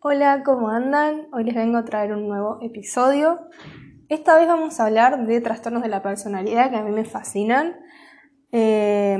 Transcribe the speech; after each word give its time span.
Hola, 0.00 0.44
¿cómo 0.44 0.68
andan? 0.68 1.26
Hoy 1.32 1.42
les 1.42 1.56
vengo 1.56 1.76
a 1.76 1.84
traer 1.84 2.12
un 2.12 2.28
nuevo 2.28 2.60
episodio. 2.62 3.48
Esta 4.08 4.36
vez 4.38 4.46
vamos 4.46 4.78
a 4.78 4.86
hablar 4.86 5.26
de 5.26 5.40
trastornos 5.40 5.82
de 5.82 5.88
la 5.88 6.02
personalidad 6.02 6.70
que 6.70 6.76
a 6.76 6.82
mí 6.82 6.92
me 6.92 7.04
fascinan. 7.04 7.74
Eh, 8.52 9.18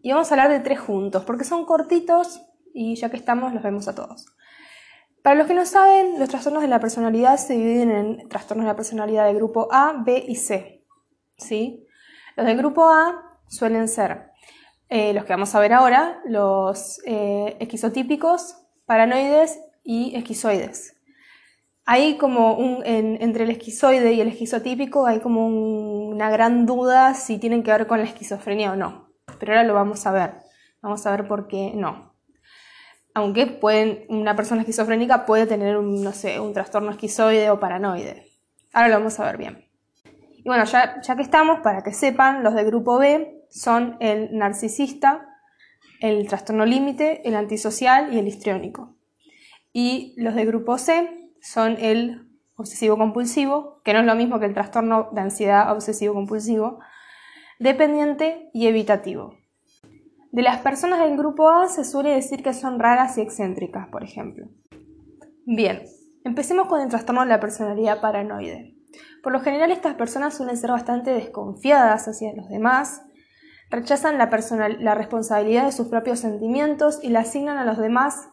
y 0.00 0.12
vamos 0.12 0.30
a 0.30 0.34
hablar 0.34 0.50
de 0.50 0.60
tres 0.60 0.78
juntos, 0.78 1.24
porque 1.24 1.42
son 1.42 1.64
cortitos 1.64 2.46
y 2.72 2.94
ya 2.94 3.10
que 3.10 3.16
estamos 3.16 3.52
los 3.52 3.64
vemos 3.64 3.88
a 3.88 3.96
todos. 3.96 4.26
Para 5.24 5.34
los 5.34 5.48
que 5.48 5.54
no 5.54 5.66
saben, 5.66 6.20
los 6.20 6.28
trastornos 6.28 6.62
de 6.62 6.68
la 6.68 6.78
personalidad 6.78 7.36
se 7.36 7.54
dividen 7.54 7.90
en 7.90 8.28
trastornos 8.28 8.64
de 8.64 8.70
la 8.70 8.76
personalidad 8.76 9.26
de 9.26 9.34
grupo 9.34 9.66
A, 9.72 10.04
B 10.06 10.24
y 10.28 10.36
C. 10.36 10.84
¿sí? 11.36 11.84
Los 12.36 12.46
de 12.46 12.54
grupo 12.54 12.88
A 12.88 13.40
suelen 13.48 13.88
ser 13.88 14.30
eh, 14.88 15.14
los 15.14 15.24
que 15.24 15.32
vamos 15.32 15.52
a 15.56 15.58
ver 15.58 15.72
ahora, 15.72 16.20
los 16.26 17.00
eh, 17.06 17.56
esquizotípicos, 17.58 18.56
paranoides 18.86 19.58
y 19.82 20.14
esquizoides. 20.16 20.96
Hay 21.84 22.16
como 22.16 22.54
un, 22.54 22.82
entre 22.84 23.44
el 23.44 23.50
esquizoide 23.50 24.12
y 24.12 24.20
el 24.20 24.28
esquizotípico 24.28 25.06
hay 25.06 25.18
como 25.18 25.46
una 25.48 26.30
gran 26.30 26.64
duda 26.64 27.14
si 27.14 27.38
tienen 27.38 27.62
que 27.62 27.72
ver 27.72 27.86
con 27.86 27.98
la 27.98 28.04
esquizofrenia 28.04 28.72
o 28.72 28.76
no. 28.76 29.08
Pero 29.40 29.52
ahora 29.52 29.64
lo 29.64 29.74
vamos 29.74 30.06
a 30.06 30.12
ver. 30.12 30.34
Vamos 30.80 31.04
a 31.06 31.10
ver 31.10 31.26
por 31.26 31.48
qué 31.48 31.72
no. 31.74 32.14
Aunque 33.14 33.46
pueden, 33.46 34.04
una 34.08 34.36
persona 34.36 34.62
esquizofrénica 34.62 35.26
puede 35.26 35.46
tener 35.46 35.76
un, 35.76 36.02
no 36.02 36.12
sé, 36.12 36.40
un 36.40 36.52
trastorno 36.52 36.90
esquizoide 36.92 37.50
o 37.50 37.60
paranoide. 37.60 38.26
Ahora 38.72 38.88
lo 38.88 38.98
vamos 38.98 39.18
a 39.18 39.24
ver 39.24 39.36
bien. 39.36 39.68
Y 40.44 40.44
bueno, 40.44 40.64
ya, 40.64 41.00
ya 41.02 41.16
que 41.16 41.22
estamos, 41.22 41.60
para 41.60 41.82
que 41.82 41.92
sepan, 41.92 42.42
los 42.42 42.54
de 42.54 42.64
grupo 42.64 42.98
B 42.98 43.44
son 43.50 43.96
el 44.00 44.36
narcisista, 44.36 45.28
el 46.00 46.26
trastorno 46.26 46.64
límite, 46.64 47.26
el 47.28 47.36
antisocial 47.36 48.14
y 48.14 48.18
el 48.18 48.26
histriónico. 48.26 48.96
Y 49.72 50.14
los 50.16 50.34
de 50.34 50.44
grupo 50.44 50.78
C 50.78 51.30
son 51.40 51.76
el 51.78 52.28
obsesivo 52.56 52.96
compulsivo, 52.96 53.80
que 53.84 53.92
no 53.92 54.00
es 54.00 54.06
lo 54.06 54.14
mismo 54.14 54.38
que 54.38 54.46
el 54.46 54.54
trastorno 54.54 55.08
de 55.12 55.20
ansiedad 55.20 55.72
obsesivo 55.72 56.14
compulsivo, 56.14 56.78
dependiente 57.58 58.50
y 58.52 58.66
evitativo. 58.66 59.36
De 60.30 60.42
las 60.42 60.60
personas 60.60 61.00
del 61.00 61.16
grupo 61.16 61.50
A 61.50 61.68
se 61.68 61.84
suele 61.84 62.10
decir 62.10 62.42
que 62.42 62.54
son 62.54 62.78
raras 62.78 63.18
y 63.18 63.20
excéntricas, 63.20 63.88
por 63.88 64.02
ejemplo. 64.02 64.46
Bien, 65.44 65.82
empecemos 66.24 66.68
con 66.68 66.80
el 66.80 66.88
trastorno 66.88 67.22
de 67.22 67.28
la 67.28 67.40
personalidad 67.40 68.00
paranoide. 68.00 68.76
Por 69.22 69.32
lo 69.32 69.40
general 69.40 69.70
estas 69.70 69.94
personas 69.94 70.34
suelen 70.34 70.56
ser 70.56 70.70
bastante 70.70 71.12
desconfiadas 71.12 72.08
hacia 72.08 72.34
los 72.34 72.48
demás, 72.48 73.02
rechazan 73.70 74.18
la, 74.18 74.28
la 74.80 74.94
responsabilidad 74.94 75.66
de 75.66 75.72
sus 75.72 75.88
propios 75.88 76.20
sentimientos 76.20 76.98
y 77.02 77.08
la 77.08 77.20
asignan 77.20 77.58
a 77.58 77.64
los 77.64 77.78
demás 77.78 78.31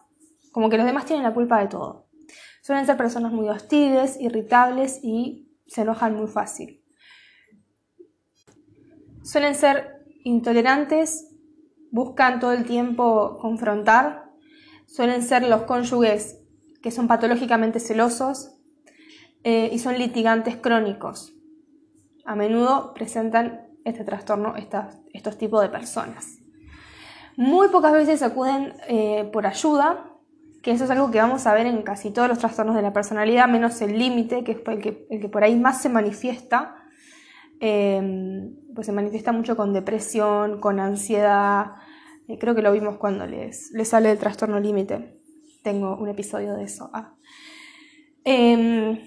como 0.52 0.68
que 0.68 0.76
los 0.76 0.86
demás 0.86 1.06
tienen 1.06 1.24
la 1.24 1.34
culpa 1.34 1.60
de 1.60 1.68
todo. 1.68 2.08
Suelen 2.62 2.86
ser 2.86 2.96
personas 2.96 3.32
muy 3.32 3.48
hostiles, 3.48 4.20
irritables 4.20 5.00
y 5.02 5.50
se 5.66 5.82
enojan 5.82 6.14
muy 6.14 6.26
fácil. 6.26 6.84
Suelen 9.22 9.54
ser 9.54 10.04
intolerantes, 10.24 11.30
buscan 11.90 12.40
todo 12.40 12.52
el 12.52 12.64
tiempo 12.64 13.38
confrontar. 13.40 14.30
Suelen 14.86 15.22
ser 15.22 15.46
los 15.46 15.62
cónyuges 15.62 16.42
que 16.82 16.90
son 16.90 17.06
patológicamente 17.06 17.80
celosos 17.80 18.60
eh, 19.44 19.70
y 19.72 19.78
son 19.78 19.98
litigantes 19.98 20.56
crónicos. 20.56 21.32
A 22.24 22.34
menudo 22.34 22.92
presentan 22.94 23.68
este 23.84 24.04
trastorno 24.04 24.54
estos 24.56 25.38
tipos 25.38 25.62
de 25.62 25.68
personas. 25.68 26.38
Muy 27.36 27.68
pocas 27.68 27.92
veces 27.92 28.22
acuden 28.22 28.74
eh, 28.88 29.28
por 29.32 29.46
ayuda 29.46 30.09
que 30.62 30.72
eso 30.72 30.84
es 30.84 30.90
algo 30.90 31.10
que 31.10 31.18
vamos 31.18 31.46
a 31.46 31.54
ver 31.54 31.66
en 31.66 31.82
casi 31.82 32.10
todos 32.10 32.28
los 32.28 32.38
trastornos 32.38 32.76
de 32.76 32.82
la 32.82 32.92
personalidad, 32.92 33.48
menos 33.48 33.80
el 33.80 33.98
límite, 33.98 34.44
que 34.44 34.52
es 34.52 34.58
el 34.66 34.80
que, 34.80 35.06
el 35.10 35.20
que, 35.20 35.28
por 35.28 35.42
ahí 35.42 35.56
más 35.56 35.80
se 35.80 35.88
manifiesta, 35.88 36.76
em, 37.60 38.54
pues 38.74 38.86
se 38.86 38.92
manifiesta 38.92 39.32
mucho 39.32 39.56
con 39.56 39.72
depresión, 39.72 40.60
con 40.60 40.80
ansiedad, 40.80 41.72
eh, 42.28 42.38
creo 42.38 42.54
que 42.54 42.62
lo 42.62 42.72
vimos 42.72 42.96
cuando 42.98 43.26
les, 43.26 43.72
sale 43.84 44.12
el 44.12 44.18
trastorno 44.18 44.60
límite, 44.60 45.20
tengo 45.62 45.96
un 45.96 46.08
episodio 46.08 46.54
de 46.54 46.64
eso. 46.64 46.90
Ah. 46.92 47.14
Em, 48.24 48.98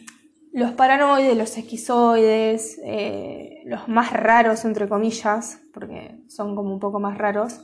los 0.51 0.71
paranoides, 0.73 1.37
los 1.37 1.57
esquizoides, 1.57 2.79
eh, 2.83 3.61
los 3.65 3.87
más 3.87 4.11
raros, 4.11 4.65
entre 4.65 4.89
comillas, 4.89 5.61
porque 5.73 6.19
son 6.27 6.55
como 6.55 6.73
un 6.73 6.79
poco 6.79 6.99
más 6.99 7.17
raros, 7.17 7.61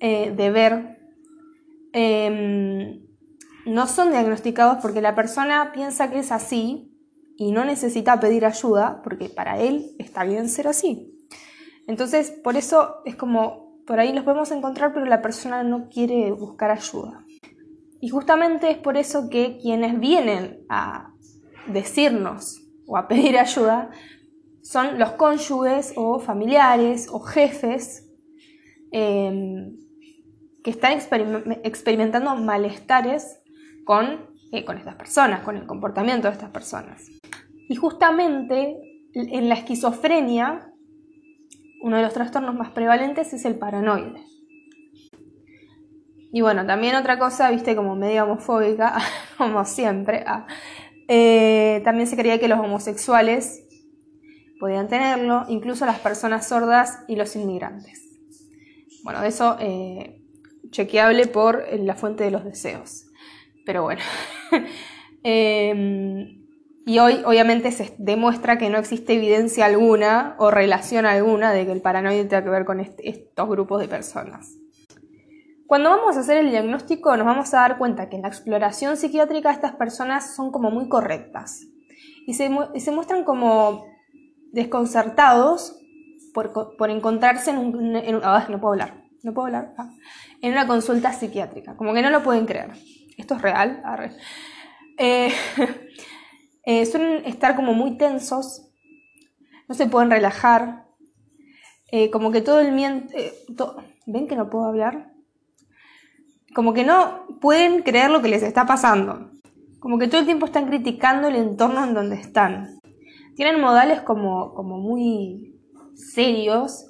eh, 0.00 0.32
de 0.34 0.50
ver 0.50 0.99
Em, 1.92 3.02
no 3.66 3.86
son 3.86 4.10
diagnosticados 4.10 4.78
porque 4.80 5.00
la 5.00 5.14
persona 5.14 5.72
piensa 5.72 6.10
que 6.10 6.20
es 6.20 6.32
así 6.32 6.90
y 7.36 7.52
no 7.52 7.64
necesita 7.64 8.20
pedir 8.20 8.44
ayuda 8.44 9.00
porque 9.02 9.28
para 9.28 9.58
él 9.58 9.94
está 9.98 10.24
bien 10.24 10.48
ser 10.48 10.68
así. 10.68 11.16
Entonces, 11.86 12.30
por 12.30 12.56
eso 12.56 12.96
es 13.04 13.16
como, 13.16 13.82
por 13.86 13.98
ahí 13.98 14.12
los 14.12 14.24
podemos 14.24 14.50
encontrar, 14.50 14.92
pero 14.92 15.06
la 15.06 15.22
persona 15.22 15.62
no 15.62 15.88
quiere 15.88 16.30
buscar 16.32 16.70
ayuda. 16.70 17.24
Y 18.00 18.08
justamente 18.08 18.70
es 18.70 18.78
por 18.78 18.96
eso 18.96 19.28
que 19.28 19.58
quienes 19.58 19.98
vienen 19.98 20.64
a 20.68 21.12
decirnos 21.66 22.62
o 22.86 22.96
a 22.96 23.08
pedir 23.08 23.38
ayuda 23.38 23.90
son 24.62 24.98
los 24.98 25.10
cónyuges 25.12 25.92
o 25.96 26.18
familiares 26.18 27.08
o 27.10 27.20
jefes 27.20 28.06
em, 28.92 29.76
que 30.62 30.70
están 30.70 30.98
experimentando 31.62 32.34
malestares 32.36 33.40
con, 33.84 34.26
eh, 34.52 34.64
con 34.64 34.78
estas 34.78 34.96
personas, 34.96 35.42
con 35.42 35.56
el 35.56 35.66
comportamiento 35.66 36.28
de 36.28 36.34
estas 36.34 36.50
personas. 36.50 37.06
Y 37.68 37.76
justamente 37.76 38.76
en 39.14 39.48
la 39.48 39.54
esquizofrenia, 39.54 40.72
uno 41.82 41.96
de 41.96 42.02
los 42.02 42.12
trastornos 42.12 42.54
más 42.54 42.70
prevalentes 42.70 43.32
es 43.32 43.44
el 43.44 43.56
paranoide. 43.56 44.22
Y 46.32 46.42
bueno, 46.42 46.64
también 46.64 46.94
otra 46.94 47.18
cosa, 47.18 47.50
viste, 47.50 47.74
como 47.74 47.96
medio 47.96 48.24
homofóbica, 48.24 48.98
como 49.38 49.64
siempre, 49.64 50.22
ah, 50.26 50.46
eh, 51.08 51.80
también 51.84 52.06
se 52.06 52.16
creía 52.16 52.38
que 52.38 52.46
los 52.46 52.60
homosexuales 52.60 53.64
podían 54.60 54.88
tenerlo, 54.88 55.44
incluso 55.48 55.86
las 55.86 55.98
personas 55.98 56.46
sordas 56.46 57.00
y 57.08 57.16
los 57.16 57.34
inmigrantes. 57.34 58.00
Bueno, 59.02 59.22
de 59.22 59.28
eso 59.28 59.56
eh, 59.58 60.19
chequeable 60.70 61.26
por 61.26 61.64
la 61.78 61.94
fuente 61.94 62.24
de 62.24 62.30
los 62.30 62.44
deseos. 62.44 63.06
Pero 63.64 63.82
bueno. 63.82 64.02
Em, 65.22 66.46
y 66.86 66.98
hoy 66.98 67.20
obviamente 67.26 67.72
se 67.72 67.94
demuestra 67.98 68.56
que 68.56 68.70
no 68.70 68.78
existe 68.78 69.12
evidencia 69.12 69.66
alguna 69.66 70.34
o 70.38 70.50
relación 70.50 71.04
alguna 71.04 71.52
de 71.52 71.66
que 71.66 71.72
el 71.72 71.82
paranoide 71.82 72.24
tenga 72.24 72.42
que 72.42 72.48
ver 72.48 72.64
con 72.64 72.80
estos 72.80 73.48
grupos 73.48 73.82
de 73.82 73.88
personas. 73.88 74.56
Cuando 75.66 75.90
vamos 75.90 76.16
a 76.16 76.20
hacer 76.20 76.38
el 76.38 76.50
diagnóstico 76.50 77.16
nos 77.16 77.26
vamos 77.26 77.52
a 77.52 77.58
dar 77.58 77.78
cuenta 77.78 78.08
que 78.08 78.16
en 78.16 78.22
la 78.22 78.28
exploración 78.28 78.96
psiquiátrica 78.96 79.52
estas 79.52 79.76
personas 79.76 80.34
son 80.34 80.50
como 80.50 80.70
muy 80.70 80.88
correctas 80.88 81.66
y 82.26 82.34
se, 82.34 82.48
muestran 82.48 83.24
como 83.24 83.84
desconcertados 84.52 85.78
por, 86.32 86.90
encontrarse 86.90 87.50
en 87.50 87.58
un... 87.58 87.92
no 87.92 88.60
puedo 88.60 88.72
hablar, 88.72 89.04
no 89.22 89.34
puedo 89.34 89.46
hablar. 89.46 89.74
Ah 89.76 89.90
en 90.40 90.52
una 90.52 90.66
consulta 90.66 91.12
psiquiátrica. 91.12 91.76
Como 91.76 91.94
que 91.94 92.02
no 92.02 92.10
lo 92.10 92.22
pueden 92.22 92.46
creer. 92.46 92.72
¿Esto 93.16 93.34
es 93.34 93.42
real? 93.42 93.82
Eh, 94.98 95.32
eh, 96.64 96.86
suelen 96.86 97.24
estar 97.26 97.56
como 97.56 97.74
muy 97.74 97.96
tensos, 97.96 98.68
no 99.68 99.74
se 99.74 99.86
pueden 99.86 100.10
relajar, 100.10 100.86
eh, 101.92 102.10
como 102.10 102.30
que 102.30 102.40
todo 102.40 102.60
el 102.60 102.72
miento... 102.72 103.14
¿Ven 104.06 104.26
que 104.26 104.34
no 104.34 104.50
puedo 104.50 104.64
hablar? 104.64 105.12
Como 106.54 106.72
que 106.72 106.84
no 106.84 107.26
pueden 107.40 107.82
creer 107.82 108.10
lo 108.10 108.22
que 108.22 108.28
les 108.28 108.42
está 108.42 108.66
pasando. 108.66 109.30
Como 109.78 109.98
que 109.98 110.08
todo 110.08 110.20
el 110.20 110.26
tiempo 110.26 110.46
están 110.46 110.66
criticando 110.66 111.28
el 111.28 111.36
entorno 111.36 111.84
en 111.84 111.94
donde 111.94 112.16
están. 112.16 112.80
Tienen 113.36 113.60
modales 113.60 114.00
como, 114.00 114.52
como 114.54 114.78
muy 114.78 115.60
serios 115.94 116.89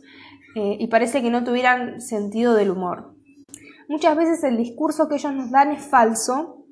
y 0.54 0.86
parece 0.88 1.22
que 1.22 1.30
no 1.30 1.44
tuvieran 1.44 2.00
sentido 2.00 2.54
del 2.54 2.70
humor. 2.70 3.14
Muchas 3.90 4.16
veces 4.16 4.44
el 4.44 4.56
discurso 4.56 5.08
que 5.08 5.16
ellos 5.16 5.34
nos 5.34 5.50
dan 5.50 5.72
es 5.72 5.82
falso, 5.84 6.64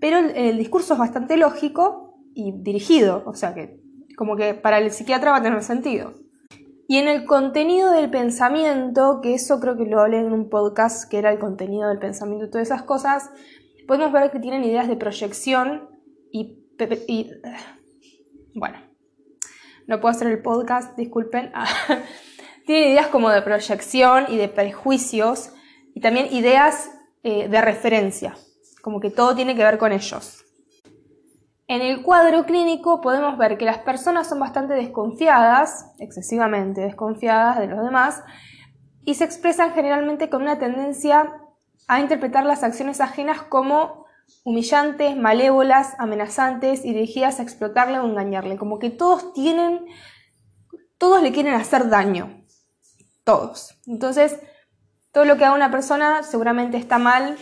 pero 0.00 0.18
el, 0.18 0.56
discurso 0.56 0.94
es 0.94 0.98
bastante 0.98 1.36
lógico 1.36 2.18
y 2.34 2.52
dirigido, 2.52 3.22
o 3.26 3.34
sea 3.34 3.54
que 3.54 3.82
como 4.16 4.34
que 4.34 4.54
para 4.54 4.78
el 4.78 4.90
psiquiatra 4.90 5.32
va 5.32 5.36
a 5.38 5.42
tener 5.42 5.62
sentido. 5.62 6.14
Y 6.88 6.96
en 6.96 7.08
el 7.08 7.26
contenido 7.26 7.90
del 7.90 8.10
pensamiento, 8.10 9.20
que 9.22 9.34
eso 9.34 9.60
creo 9.60 9.76
que 9.76 9.84
lo 9.84 10.00
hablé 10.00 10.20
en 10.20 10.32
un 10.32 10.48
podcast 10.48 11.06
que 11.10 11.18
era 11.18 11.30
el 11.32 11.38
contenido 11.38 11.88
del 11.90 11.98
pensamiento 11.98 12.46
y 12.46 12.50
todas 12.50 12.68
esas 12.68 12.82
cosas, 12.82 13.30
podemos 13.86 14.10
ver 14.10 14.30
que 14.30 14.40
tienen 14.40 14.64
ideas 14.64 14.88
de 14.88 14.96
proyección 14.96 15.90
y, 16.32 16.64
bueno, 18.54 18.78
no 19.86 20.00
puedo 20.00 20.12
hacer 20.12 20.28
el 20.28 20.40
podcast, 20.40 20.96
disculpen. 20.96 21.52
tienen 22.66 22.92
ideas 22.92 23.08
como 23.08 23.30
de 23.30 23.42
proyección 23.42 24.26
y 24.28 24.36
de 24.36 24.48
prejuicios 24.48 25.52
y 25.94 26.00
también 26.00 26.32
ideas 26.32 26.90
eh, 27.22 27.48
de 27.48 27.60
referencia, 27.60 28.34
como 28.82 29.00
que 29.00 29.10
todo 29.10 29.34
tiene 29.34 29.54
que 29.54 29.64
ver 29.64 29.78
con 29.78 29.92
ellos. 29.92 30.44
En 31.66 31.80
el 31.80 32.02
cuadro 32.02 32.44
clínico 32.44 33.00
podemos 33.00 33.38
ver 33.38 33.56
que 33.56 33.64
las 33.64 33.78
personas 33.78 34.28
son 34.28 34.38
bastante 34.38 34.74
desconfiadas, 34.74 35.92
excesivamente 35.98 36.82
desconfiadas 36.82 37.58
de 37.58 37.68
los 37.68 37.82
demás, 37.82 38.22
y 39.04 39.14
se 39.14 39.24
expresan 39.24 39.72
generalmente 39.72 40.28
con 40.28 40.42
una 40.42 40.58
tendencia 40.58 41.40
a 41.88 42.00
interpretar 42.00 42.44
las 42.44 42.62
acciones 42.62 43.00
ajenas 43.00 43.42
como 43.42 44.04
humillantes, 44.44 45.16
malévolas, 45.16 45.94
amenazantes 45.98 46.84
y 46.84 46.92
dirigidas 46.92 47.40
a 47.40 47.42
explotarle 47.42 47.98
o 47.98 48.06
engañarle. 48.06 48.56
Como 48.56 48.78
que 48.78 48.90
todos 48.90 49.32
tienen, 49.32 49.86
todos 50.98 51.22
le 51.22 51.32
quieren 51.32 51.54
hacer 51.54 51.88
daño. 51.88 52.43
Todos. 53.24 53.80
Entonces, 53.86 54.38
todo 55.12 55.24
lo 55.24 55.36
que 55.36 55.44
haga 55.44 55.54
una 55.54 55.70
persona 55.70 56.22
seguramente 56.22 56.76
está 56.76 56.98
mal 56.98 57.36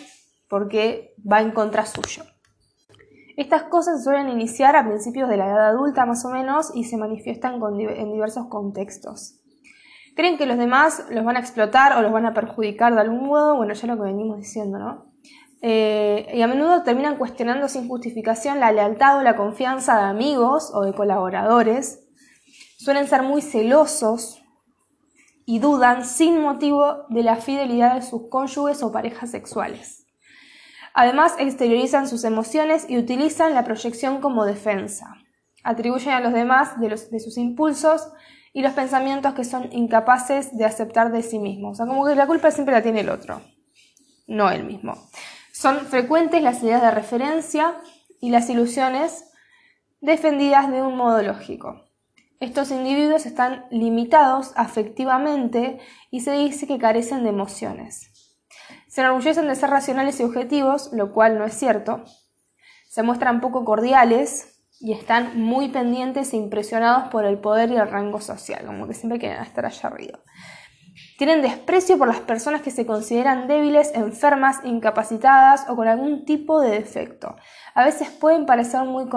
porque 0.49 1.14
va 1.31 1.40
en 1.40 1.52
contra 1.52 1.87
suyo. 1.87 2.25
Estas 3.37 3.64
cosas 3.64 4.05
suelen 4.05 4.29
iniciar 4.29 4.76
a 4.76 4.87
principios 4.87 5.29
de 5.29 5.38
la 5.38 5.46
edad 5.46 5.69
adulta 5.70 6.05
más 6.05 6.25
o 6.25 6.31
menos 6.31 6.70
y 6.75 6.84
se 6.84 6.99
manifiestan 6.99 7.61
en 7.62 8.12
diversos 8.12 8.46
contextos. 8.49 9.40
Creen 10.14 10.37
que 10.37 10.44
los 10.44 10.58
demás 10.58 11.06
los 11.11 11.25
van 11.25 11.37
a 11.37 11.40
explotar 11.40 11.96
o 11.96 12.02
los 12.02 12.12
van 12.12 12.26
a 12.26 12.35
perjudicar 12.35 12.94
de 12.94 13.00
algún 13.00 13.26
modo, 13.26 13.56
bueno, 13.56 13.73
ya 13.73 13.87
lo 13.87 13.96
que 13.96 14.02
venimos 14.02 14.37
diciendo, 14.37 14.78
¿no? 14.78 15.12
Eh, 15.62 16.31
y 16.35 16.43
a 16.43 16.46
menudo 16.46 16.82
terminan 16.82 17.17
cuestionando 17.17 17.69
sin 17.69 17.88
justificación 17.88 18.61
la 18.61 18.73
lealtad 18.73 19.19
o 19.19 19.23
la 19.23 19.37
confianza 19.37 19.96
de 19.96 20.02
amigos 20.02 20.70
o 20.75 20.82
de 20.82 20.93
colaboradores. 20.93 22.00
Suelen 22.76 23.06
ser 23.06 23.23
muy 23.23 23.40
celosos 23.40 24.42
y 25.44 25.59
dudan 25.59 26.05
sin 26.05 26.41
motivo 26.41 27.06
de 27.09 27.23
la 27.23 27.37
fidelidad 27.37 27.94
de 27.94 28.03
sus 28.03 28.29
cónyuges 28.29 28.83
o 28.83 28.93
parejas 28.93 29.31
sexuales. 29.31 30.06
Además, 30.94 31.35
exteriorizan 31.39 32.09
sus 32.09 32.25
emociones 32.25 32.87
y 32.89 32.99
utilizan 32.99 33.55
la 33.55 33.65
proyección 33.65 34.21
como 34.21 34.44
defensa. 34.44 35.17
Atribuyen 35.65 36.12
a 36.12 36.21
los 36.21 36.33
demás 36.33 36.79
de, 36.81 36.89
de 36.89 37.21
sus 37.21 37.39
impulsos 37.39 38.12
y 38.53 38.62
los 38.62 38.73
pensamientos 38.73 39.35
que 39.35 39.44
son 39.44 39.73
incapaces 39.73 40.56
de 40.56 40.65
aceptar 40.65 41.11
de 41.11 41.23
sí 41.23 41.39
mismos. 41.39 41.73
O 41.73 41.75
sea, 41.77 41.87
como 41.87 42.05
que 42.05 42.15
la 42.15 42.27
culpa 42.27 42.50
siempre 42.50 42.75
la 42.75 42.83
tiene 42.83 43.00
el 43.00 43.09
otro, 43.09 43.41
no 44.27 44.50
él 44.50 44.65
mismo. 44.65 44.95
Son 45.53 45.81
frecuentes 45.81 46.43
las 46.43 46.62
ideas 46.62 46.83
de 46.83 46.91
referencia 46.91 47.77
y 48.21 48.31
las 48.31 48.50
ilusiones 48.50 49.31
defendidas 50.00 50.71
de 50.71 50.83
un 50.83 50.97
modo 50.97 51.23
lógico. 51.23 51.92
Estos 52.43 52.73
individuos 52.73 53.25
están 53.25 53.67
limitados 53.71 54.53
afectivamente 54.56 55.79
y 56.11 56.23
se 56.23 56.33
dice 56.33 56.67
que 56.67 56.77
carecen 56.77 57.23
de 57.23 57.29
emociones. 57.29 58.11
Se 58.89 59.00
enorgullecen 59.00 59.47
de 59.47 59.55
ser 59.55 59.71
racionales 59.71 60.19
y 60.19 60.25
objetivos, 60.25 60.93
lo 60.93 61.12
cual 61.12 61.39
no 61.39 61.44
es 61.44 61.55
cierto. 61.55 62.03
Se 62.91 63.05
muestran 63.05 63.41
poco 63.41 63.65
cordiales, 63.65 64.53
y 64.81 64.91
están 64.91 65.41
muy 65.41 65.69
pendientes 65.69 66.33
e 66.33 66.37
impresionados 66.37 67.09
por 67.11 67.25
el 67.25 67.39
poder 67.39 67.71
y 67.71 67.77
el 67.77 67.89
rango 67.89 68.21
social, 68.21 68.67
como 68.67 68.88
que 68.88 68.95
siempre 68.95 69.21
quieren 69.21 69.41
estar 69.41 69.65
allá 69.65 69.88
arriba. 69.88 70.19
Tienen 71.19 71.43
desprecio 71.43 71.97
por 71.97 72.09
las 72.09 72.19
personas 72.19 72.62
que 72.62 72.73
se 72.73 72.85
consideran 72.85 73.47
débiles, 73.47 73.93
enfermas, 73.95 74.59
incapacitadas 74.65 75.67
o 75.69 75.77
con 75.77 75.87
algún 75.87 76.25
tipo 76.25 76.61
de 76.61 76.71
defecto. 76.71 77.37
A 77.77 77.85
veces 77.85 78.11
pueden 78.11 78.45
parecer 78.45 78.83
muy 78.83 79.09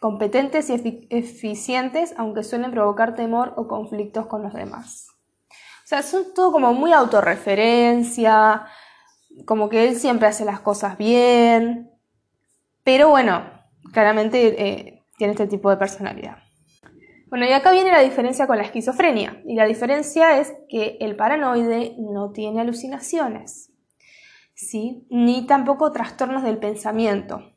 competentes 0.00 0.70
y 0.70 1.06
eficientes, 1.10 2.14
aunque 2.16 2.42
suelen 2.42 2.72
provocar 2.72 3.14
temor 3.14 3.52
o 3.56 3.68
conflictos 3.68 4.26
con 4.26 4.42
los 4.42 4.54
demás. 4.54 5.08
O 5.50 5.86
sea, 5.86 6.02
son 6.02 6.34
todo 6.34 6.50
como 6.52 6.72
muy 6.72 6.92
autorreferencia, 6.92 8.64
como 9.44 9.68
que 9.68 9.88
él 9.88 9.96
siempre 9.96 10.26
hace 10.26 10.44
las 10.44 10.60
cosas 10.60 10.96
bien. 10.96 11.90
Pero 12.82 13.10
bueno, 13.10 13.44
claramente 13.92 14.68
eh, 14.68 15.04
tiene 15.18 15.34
este 15.34 15.46
tipo 15.46 15.68
de 15.68 15.76
personalidad. 15.76 16.38
Bueno, 17.28 17.44
y 17.44 17.52
acá 17.52 17.70
viene 17.70 17.92
la 17.92 18.00
diferencia 18.00 18.46
con 18.46 18.56
la 18.56 18.64
esquizofrenia. 18.64 19.42
Y 19.44 19.54
la 19.54 19.66
diferencia 19.66 20.40
es 20.40 20.54
que 20.68 20.96
el 21.00 21.14
paranoide 21.14 21.94
no 21.98 22.30
tiene 22.30 22.62
alucinaciones, 22.62 23.70
¿sí? 24.54 25.06
ni 25.10 25.46
tampoco 25.46 25.92
trastornos 25.92 26.42
del 26.42 26.58
pensamiento. 26.58 27.52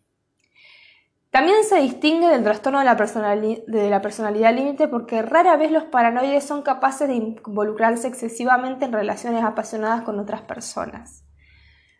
También 1.33 1.63
se 1.63 1.81
distingue 1.81 2.27
del 2.27 2.43
trastorno 2.43 2.77
de 2.79 2.85
la, 2.85 2.95
personalidad 2.95 4.55
límite 4.55 4.87
porque 4.87 5.23
rara 5.23 5.57
vez 5.57 5.71
los 5.71 5.83
paranoides 5.85 6.43
son 6.43 6.61
capaces 6.61 7.07
de 7.07 7.15
involucrarse 7.15 8.07
excesivamente 8.07 8.85
en 8.85 8.93
relaciones 8.93 9.43
apasionadas 9.43 10.03
con 10.03 10.19
otras 10.19 10.43
personas. 10.43 11.25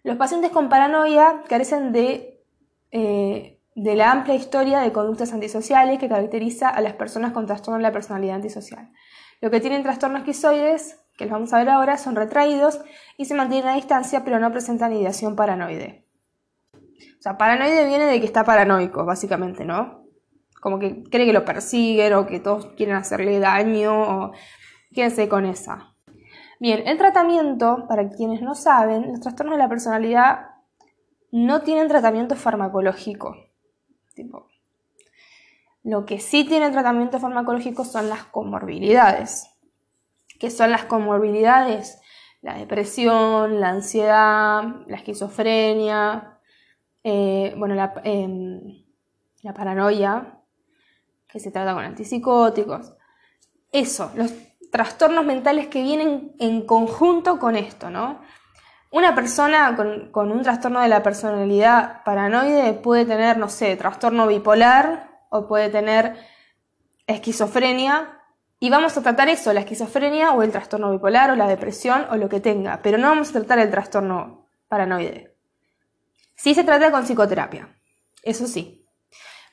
Los 0.04 0.18
pacientes 0.18 0.52
con 0.52 0.70
paranoia 0.70 1.42
carecen 1.50 1.92
de 1.92 2.46
eh, 2.92 3.60
de 3.76 3.96
la 3.96 4.12
amplia 4.12 4.36
historia 4.36 4.82
de 4.82 4.92
conductas 4.92 5.34
antisociales 5.34 5.98
que 5.98 6.10
caracteriza 6.10 6.70
a 6.70 6.82
las 6.82 6.94
personas 6.94 7.32
con 7.32 7.48
trastorno 7.48 7.78
de 7.78 7.84
la 7.84 7.92
personalidad 7.92 8.36
antisocial. 8.36 8.92
Lo 9.42 9.50
que 9.50 9.60
tienen 9.60 9.82
trastornos 9.82 10.20
esquizoides, 10.20 11.02
que 11.18 11.26
los 11.26 11.34
vamos 11.34 11.54
a 11.54 11.58
ver 11.58 11.70
ahora, 11.70 11.98
son 11.98 12.16
retraídos 12.16 12.82
y 13.18 13.26
se 13.26 13.34
mantienen 13.34 13.70
a 13.70 13.76
distancia, 13.76 14.24
pero 14.24 14.40
no 14.40 14.52
presentan 14.52 14.94
ideación 14.94 15.36
paranoide. 15.36 16.03
O 17.24 17.30
sea, 17.30 17.38
paranoide 17.38 17.86
viene 17.86 18.06
de 18.06 18.20
que 18.20 18.25
está 18.25 18.44
paranoico, 18.44 19.06
básicamente, 19.06 19.64
¿no? 19.64 20.04
Como 20.60 20.78
que 20.78 21.04
cree 21.04 21.25
que 21.25 21.31
lo 21.31 21.46
persiguen 21.46 22.12
o 22.16 22.25
que 22.25 22.42
todos 22.42 22.66
quieren 22.75 22.98
hacerle 22.98 23.40
daño 23.40 23.94
o 23.94 24.31
quédense 24.94 25.30
con 25.30 25.46
esa. 25.46 25.96
Bien, 26.60 26.86
el 26.86 26.98
tratamiento, 26.98 27.86
para 27.88 28.10
quienes 28.10 28.42
no 28.42 28.56
saben, 28.56 29.10
los 29.10 29.22
trastornos 29.22 29.56
de 29.56 29.64
la 29.64 29.70
personalidad 29.70 30.48
no 31.31 31.62
tienen 31.62 31.88
tratamiento 31.88 32.36
farmacológico. 32.36 33.38
Lo 35.81 36.06
que 36.06 36.20
sí 36.20 36.44
tiene 36.44 36.72
tratamiento 36.72 37.22
farmacológico 37.22 37.86
son 37.86 38.10
las 38.10 38.25
comorbilidades. 38.25 39.50
¿Qué 40.42 40.50
son 40.50 40.72
las 40.72 40.84
comorbilidades? 40.84 42.02
La 42.42 42.56
depresión, 42.56 43.62
la 43.62 43.70
ansiedad, 43.70 44.62
la 44.88 44.98
esquizofrenia, 44.98 46.33
eh, 47.04 47.54
bueno, 47.58 47.76
em, 48.04 48.84
la, 49.42 49.54
paranoia, 49.54 50.40
que 51.28 51.40
se 51.40 51.52
trata 51.52 51.74
con 51.74 51.84
antipsicóticos. 51.84 52.94
Eso, 53.72 54.12
los 54.16 54.32
trastornos 54.72 55.26
mentales 55.26 55.68
que 55.68 55.82
vienen 55.82 56.36
en 56.40 56.66
conjunto 56.66 57.40
con 57.40 57.56
esto, 57.56 57.90
¿no? 57.90 58.22
Una 58.92 59.16
persona 59.16 59.76
con, 59.76 60.32
un 60.32 60.42
trastorno 60.44 60.80
de 60.82 60.88
la 60.88 61.02
personalidad 61.02 62.04
paranoide 62.04 62.74
puede 62.74 63.06
tener, 63.06 63.38
no 63.38 63.50
sé, 63.50 63.76
trastorno 63.76 64.28
bipolar 64.28 65.10
o 65.30 65.48
puede 65.48 65.70
tener 65.70 66.16
esquizofrenia 67.08 68.22
y 68.60 68.70
vamos 68.70 68.96
a 68.96 69.01
tratar 69.01 69.30
eso, 69.30 69.51
la 69.51 69.62
esquizofrenia 69.62 70.32
o 70.32 70.44
el 70.44 70.51
trastorno 70.51 70.92
bipolar 70.92 71.32
o 71.32 71.36
la 71.36 71.48
depresión 71.48 72.06
o 72.12 72.16
lo 72.18 72.30
que 72.30 72.39
tenga, 72.39 72.82
pero 72.84 72.98
no 72.98 73.10
vamos 73.10 73.32
a 73.32 73.34
tratar 73.34 73.60
el 73.60 73.72
trastorno 73.72 74.48
paranoide. 74.68 75.33
Sí 76.44 76.54
se 76.54 76.66
trata 76.66 76.92
con 76.92 77.06
psicoterapia, 77.06 77.70
eso 78.22 78.48
sí. 78.48 78.86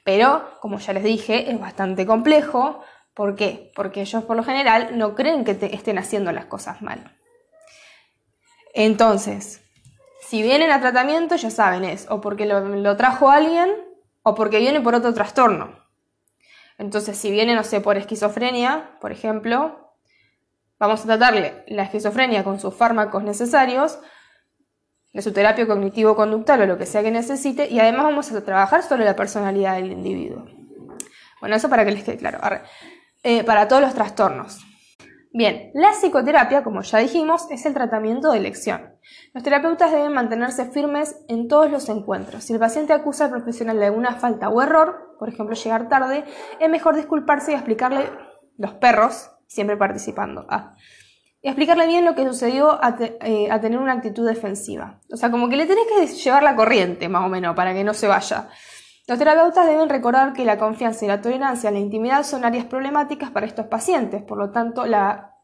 Pero, 0.02 0.58
como 0.58 0.80
ya 0.80 0.92
les 0.92 1.04
dije, 1.04 1.48
es 1.48 1.60
bastante 1.60 2.04
complejo. 2.04 2.82
¿Por 3.14 3.36
qué? 3.36 3.70
Porque 3.76 4.00
ellos 4.00 4.24
por 4.24 4.34
lo 4.36 4.42
general 4.42 4.98
no 4.98 5.14
creen 5.14 5.44
que 5.44 5.54
te 5.54 5.72
estén 5.72 5.98
haciendo 5.98 6.32
las 6.32 6.46
cosas 6.46 6.82
mal. 6.82 7.16
Entonces, 8.74 9.62
si 10.20 10.42
vienen 10.42 10.72
a 10.72 10.80
tratamiento, 10.80 11.36
ya 11.36 11.50
saben, 11.50 11.84
es 11.84 12.08
o 12.10 12.20
porque 12.20 12.44
lo, 12.44 12.96
trajo 12.96 13.30
alguien 13.30 13.70
o 14.24 14.34
porque 14.34 14.58
viene 14.58 14.80
por 14.80 14.96
otro 14.96 15.14
trastorno. 15.14 15.78
Entonces, 16.76 17.16
si 17.16 17.30
viene, 17.30 17.54
no 17.54 17.62
sé, 17.62 17.80
por 17.80 17.98
esquizofrenia, 17.98 18.98
por 19.00 19.12
ejemplo, 19.12 19.94
vamos 20.80 21.02
a 21.02 21.04
tratarle 21.04 21.62
la 21.68 21.84
esquizofrenia 21.84 22.42
con 22.42 22.58
sus 22.58 22.74
fármacos 22.74 23.22
necesarios, 23.22 24.00
de 25.12 25.22
su 25.22 25.32
terapia 25.32 25.66
cognitivo-conductual 25.66 26.62
o 26.62 26.66
lo 26.66 26.78
que 26.78 26.86
sea 26.86 27.02
que 27.02 27.10
necesite, 27.10 27.68
y 27.68 27.80
además 27.80 28.04
vamos 28.04 28.32
a 28.32 28.44
trabajar 28.44 28.82
sobre 28.82 29.04
la 29.04 29.16
personalidad 29.16 29.76
del 29.76 29.92
individuo. 29.92 30.46
Bueno, 31.40 31.56
eso 31.56 31.68
para 31.68 31.84
que 31.84 31.92
les 31.92 32.04
quede 32.04 32.18
claro. 32.18 32.38
Eh, 33.22 33.44
para 33.44 33.68
todos 33.68 33.82
los 33.82 33.94
trastornos. 33.94 34.60
Bien, 35.32 35.70
la 35.74 35.92
psicoterapia, 35.92 36.64
como 36.64 36.82
ya 36.82 36.98
dijimos, 36.98 37.46
es 37.50 37.64
el 37.64 37.72
tratamiento 37.72 38.32
de 38.32 38.38
elección. 38.38 38.94
Los 39.32 39.44
terapeutas 39.44 39.92
deben 39.92 40.12
mantenerse 40.12 40.64
firmes 40.70 41.16
en 41.28 41.46
todos 41.46 41.70
los 41.70 41.88
encuentros. 41.88 42.44
Si 42.44 42.52
el 42.52 42.58
paciente 42.58 42.92
acusa 42.92 43.26
al 43.26 43.30
profesional 43.30 43.78
de 43.78 43.86
alguna 43.86 44.16
falta 44.16 44.48
o 44.48 44.60
error, 44.60 45.16
por 45.20 45.28
ejemplo 45.28 45.54
llegar 45.54 45.88
tarde, 45.88 46.24
es 46.58 46.68
mejor 46.68 46.96
disculparse 46.96 47.52
y 47.52 47.54
explicarle 47.54 48.10
los 48.58 48.74
perros, 48.74 49.30
siempre 49.46 49.76
participando, 49.76 50.46
ah, 50.48 50.74
y 51.42 51.48
explicarle 51.48 51.86
bien 51.86 52.04
lo 52.04 52.14
que 52.14 52.24
sucedió 52.24 52.72
a, 52.82 52.96
eh, 53.00 53.50
a 53.50 53.60
tener 53.60 53.78
una 53.78 53.92
actitud 53.92 54.26
defensiva. 54.26 55.00
O 55.12 55.16
sea, 55.16 55.30
como 55.30 55.48
que 55.48 55.56
le 55.56 55.66
tenés 55.66 55.86
que 55.86 56.06
llevar 56.06 56.42
la 56.42 56.56
corriente, 56.56 57.08
más 57.08 57.24
o 57.24 57.28
menos, 57.28 57.56
para 57.56 57.72
que 57.72 57.84
no 57.84 57.94
se 57.94 58.08
vaya. 58.08 58.48
Los 59.10 59.18
terapeutas 59.18 59.66
deben 59.66 59.88
recordar 59.88 60.32
que 60.34 60.44
la 60.44 60.58
confianza 60.58 61.04
y 61.04 61.08
la 61.08 61.20
tolerancia 61.20 61.70
a 61.70 61.72
la 61.72 61.78
intimidad 61.78 62.22
son 62.22 62.44
áreas 62.44 62.66
problemáticas 62.66 63.30
para 63.30 63.46
estos 63.46 63.66
pacientes, 63.66 64.22
por 64.22 64.38
lo 64.38 64.50
tanto 64.52 64.86
la 64.86 65.34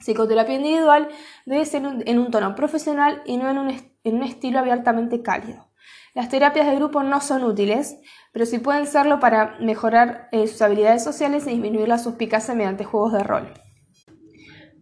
psicoterapia 0.00 0.56
individual 0.56 1.08
debe 1.46 1.64
ser 1.64 1.84
en 1.84 2.18
un 2.18 2.30
tono 2.30 2.54
profesional 2.54 3.22
y 3.24 3.36
no 3.36 3.48
en 3.48 3.58
un, 3.58 4.22
estilo 4.22 4.58
abiertamente 4.58 5.22
cálido. 5.22 5.68
Las 6.14 6.28
terapias 6.28 6.66
de 6.66 6.74
grupo 6.74 7.02
no 7.02 7.20
son 7.20 7.44
útiles, 7.44 7.98
pero 8.32 8.46
sí 8.46 8.58
pueden 8.58 8.86
serlo 8.86 9.20
para 9.20 9.56
mejorar 9.60 10.28
eh, 10.32 10.46
sus 10.46 10.60
habilidades 10.62 11.04
sociales 11.04 11.46
y 11.46 11.50
disminuir 11.50 11.88
la 11.88 11.98
suspicacia 11.98 12.54
mediante 12.54 12.84
juegos 12.84 13.12
de 13.12 13.22
rol. 13.22 13.52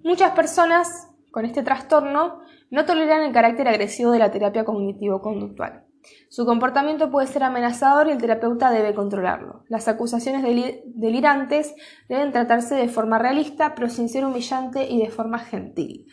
Muchas 0.04 0.32
personas 0.32 1.08
con 1.30 1.44
este 1.44 1.62
trastorno 1.62 2.40
no 2.70 2.84
toleran 2.84 3.22
el 3.22 3.32
carácter 3.32 3.68
agresivo 3.68 4.10
de 4.10 4.18
la 4.18 4.30
terapia 4.30 4.64
cognitivo-conductual. 4.64 5.84
Su 6.28 6.46
comportamiento 6.46 7.10
puede 7.10 7.26
ser 7.26 7.44
amenazador 7.44 8.08
y 8.08 8.12
el 8.12 8.18
terapeuta 8.18 8.70
debe 8.70 8.94
controlarlo. 8.94 9.64
Las 9.68 9.86
acusaciones 9.88 10.42
delirantes 10.42 11.74
deben 12.08 12.32
tratarse 12.32 12.74
de 12.74 12.88
forma 12.88 13.18
realista, 13.18 13.74
pero 13.74 13.88
sin 13.88 14.08
ser 14.08 14.24
humillante 14.24 14.90
y 14.90 14.98
de 14.98 15.10
forma 15.10 15.38
gentil. 15.38 16.06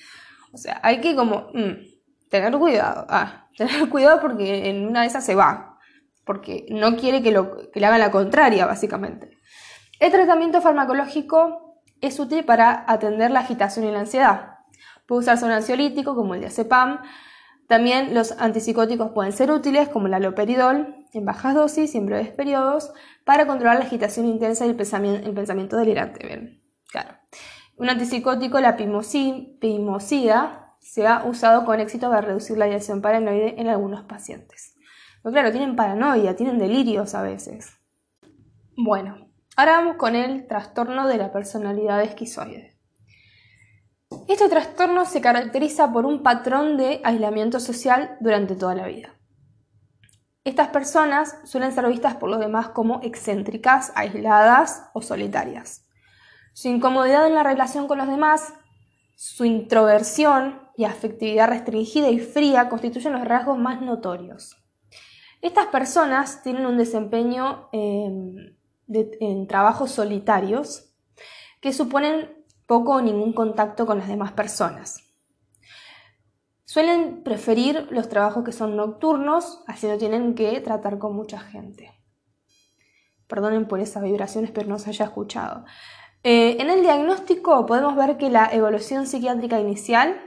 O 0.53 0.57
sea, 0.57 0.79
hay 0.83 1.01
que 1.01 1.15
como 1.15 1.47
mm, 1.53 2.29
tener 2.29 2.57
cuidado. 2.57 3.05
Ah, 3.09 3.47
tener 3.57 3.89
cuidado 3.89 4.19
porque 4.21 4.69
en 4.69 4.87
una 4.87 5.01
de 5.01 5.07
esas 5.07 5.25
se 5.25 5.35
va. 5.35 5.77
Porque 6.25 6.67
no 6.69 6.95
quiere 6.95 7.23
que, 7.23 7.31
lo, 7.31 7.71
que 7.71 7.79
le 7.79 7.85
hagan 7.87 7.99
la 7.99 8.11
contraria, 8.11 8.65
básicamente. 8.67 9.31
El 9.99 10.11
tratamiento 10.11 10.61
farmacológico 10.61 11.68
es 12.01 12.19
útil 12.19 12.45
para 12.45 12.85
atender 12.87 13.31
la 13.31 13.41
agitación 13.41 13.85
y 13.85 13.91
la 13.91 14.01
ansiedad. 14.01 14.59
Puede 15.07 15.21
usarse 15.21 15.45
un 15.45 15.51
ansiolítico 15.51 16.15
como 16.15 16.35
el 16.35 16.41
diazepam, 16.41 16.99
también 17.69 18.15
los 18.15 18.31
antipsicóticos 18.39 19.11
pueden 19.11 19.31
ser 19.31 19.51
útiles, 19.51 19.89
como 19.89 20.07
el 20.07 20.15
aloperidol, 20.15 21.05
en 21.13 21.25
bajas 21.25 21.53
dosis 21.53 21.93
y 21.93 21.99
en 21.99 22.07
breves 22.07 22.29
periodos, 22.29 22.91
para 23.25 23.45
controlar 23.45 23.77
la 23.77 23.85
agitación 23.85 24.25
intensa 24.25 24.65
y 24.65 24.69
el 24.69 24.75
pensamiento, 24.75 25.77
delirante. 25.77 26.25
Bien, 26.25 26.63
claro. 26.91 27.09
Un 27.77 27.91
antipsicótico, 27.91 28.59
la 28.59 28.75
pimosida, 28.75 29.55
se 30.79 31.05
ha 31.05 31.23
usado 31.25 31.63
con 31.63 31.79
éxito 31.79 32.09
para 32.09 32.21
reducir 32.21 32.57
la 32.57 32.67
ideación 32.67 33.03
paranoide 33.03 33.61
en 33.61 33.67
algunos 33.67 34.03
pacientes. 34.05 34.73
Pero 35.21 35.33
claro, 35.33 35.51
tienen 35.51 35.75
paranoia, 35.75 36.35
tienen 36.35 36.57
delirios 36.57 37.13
a 37.13 37.21
veces. 37.21 37.77
Bueno, 38.75 39.28
ahora 39.59 39.73
vamos 39.73 39.97
con 39.97 40.15
el 40.15 40.47
trastorno 40.47 41.05
de 41.05 41.17
la 41.17 41.33
personalidad 41.33 42.01
esquizoide. 42.01 42.77
Este 44.29 44.47
trastorno 44.47 45.05
se 45.05 45.19
caracteriza 45.19 45.91
por 45.91 46.05
un 46.05 46.23
patrón 46.23 46.77
de 46.77 47.01
aislamiento 47.03 47.59
social 47.59 48.15
durante 48.21 48.55
toda 48.55 48.73
la 48.73 48.87
vida. 48.87 49.15
Estas 50.45 50.69
personas 50.69 51.39
suelen 51.43 51.73
ser 51.73 51.85
vistas 51.89 52.15
por 52.15 52.29
los 52.29 52.39
demás 52.39 52.69
como 52.69 53.01
excéntricas, 53.03 53.91
aisladas 53.95 54.89
o 54.93 55.01
solitarias. 55.01 55.85
Su 56.53 56.69
incomodidad 56.69 57.27
en 57.27 57.35
la 57.35 57.43
relación 57.43 57.89
con 57.89 57.97
los 57.97 58.07
demás, 58.07 58.53
su 59.15 59.43
introversión 59.43 60.69
y 60.77 60.85
afectividad 60.85 61.49
restringida 61.49 62.09
y 62.09 62.19
fría 62.19 62.69
constituyen 62.69 63.11
los 63.11 63.25
rasgos 63.25 63.57
más 63.57 63.81
notorios. 63.81 64.55
Estas 65.41 65.67
personas 65.67 66.43
tienen 66.43 66.65
un 66.65 66.77
desempeño 66.77 67.67
en 68.91 69.47
trabajos 69.47 69.91
solitarios 69.91 70.93
que 71.61 71.73
suponen 71.73 72.45
poco 72.65 72.95
o 72.95 73.01
ningún 73.01 73.33
contacto 73.33 73.85
con 73.85 73.97
las 73.97 74.07
demás 74.07 74.31
personas. 74.33 75.03
Suelen 76.65 77.23
preferir 77.23 77.87
los 77.89 78.09
trabajos 78.09 78.43
que 78.43 78.51
son 78.51 78.75
nocturnos, 78.75 79.63
así 79.65 79.87
no 79.87 79.97
tienen 79.97 80.35
que 80.35 80.61
tratar 80.61 80.99
con 80.99 81.15
mucha 81.15 81.39
gente. 81.39 81.91
Perdonen 83.27 83.67
por 83.67 83.79
esas 83.79 84.03
vibraciones, 84.03 84.51
pero 84.51 84.69
no 84.69 84.77
se 84.77 84.91
haya 84.91 85.05
escuchado. 85.05 85.65
Eh, 86.21 86.57
en 86.59 86.69
el 86.69 86.81
diagnóstico 86.81 87.65
podemos 87.65 87.95
ver 87.95 88.17
que 88.17 88.29
la 88.29 88.49
evolución 88.51 89.07
psiquiátrica 89.07 89.59
inicial 89.59 90.21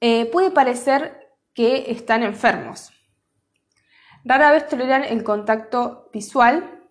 eh, 0.00 0.26
puede 0.26 0.50
parecer 0.50 1.30
que 1.54 1.90
están 1.90 2.22
enfermos. 2.22 2.92
Rara 4.24 4.52
vez 4.52 4.68
toleran 4.68 5.04
el 5.04 5.24
contacto 5.24 6.10
visual 6.12 6.81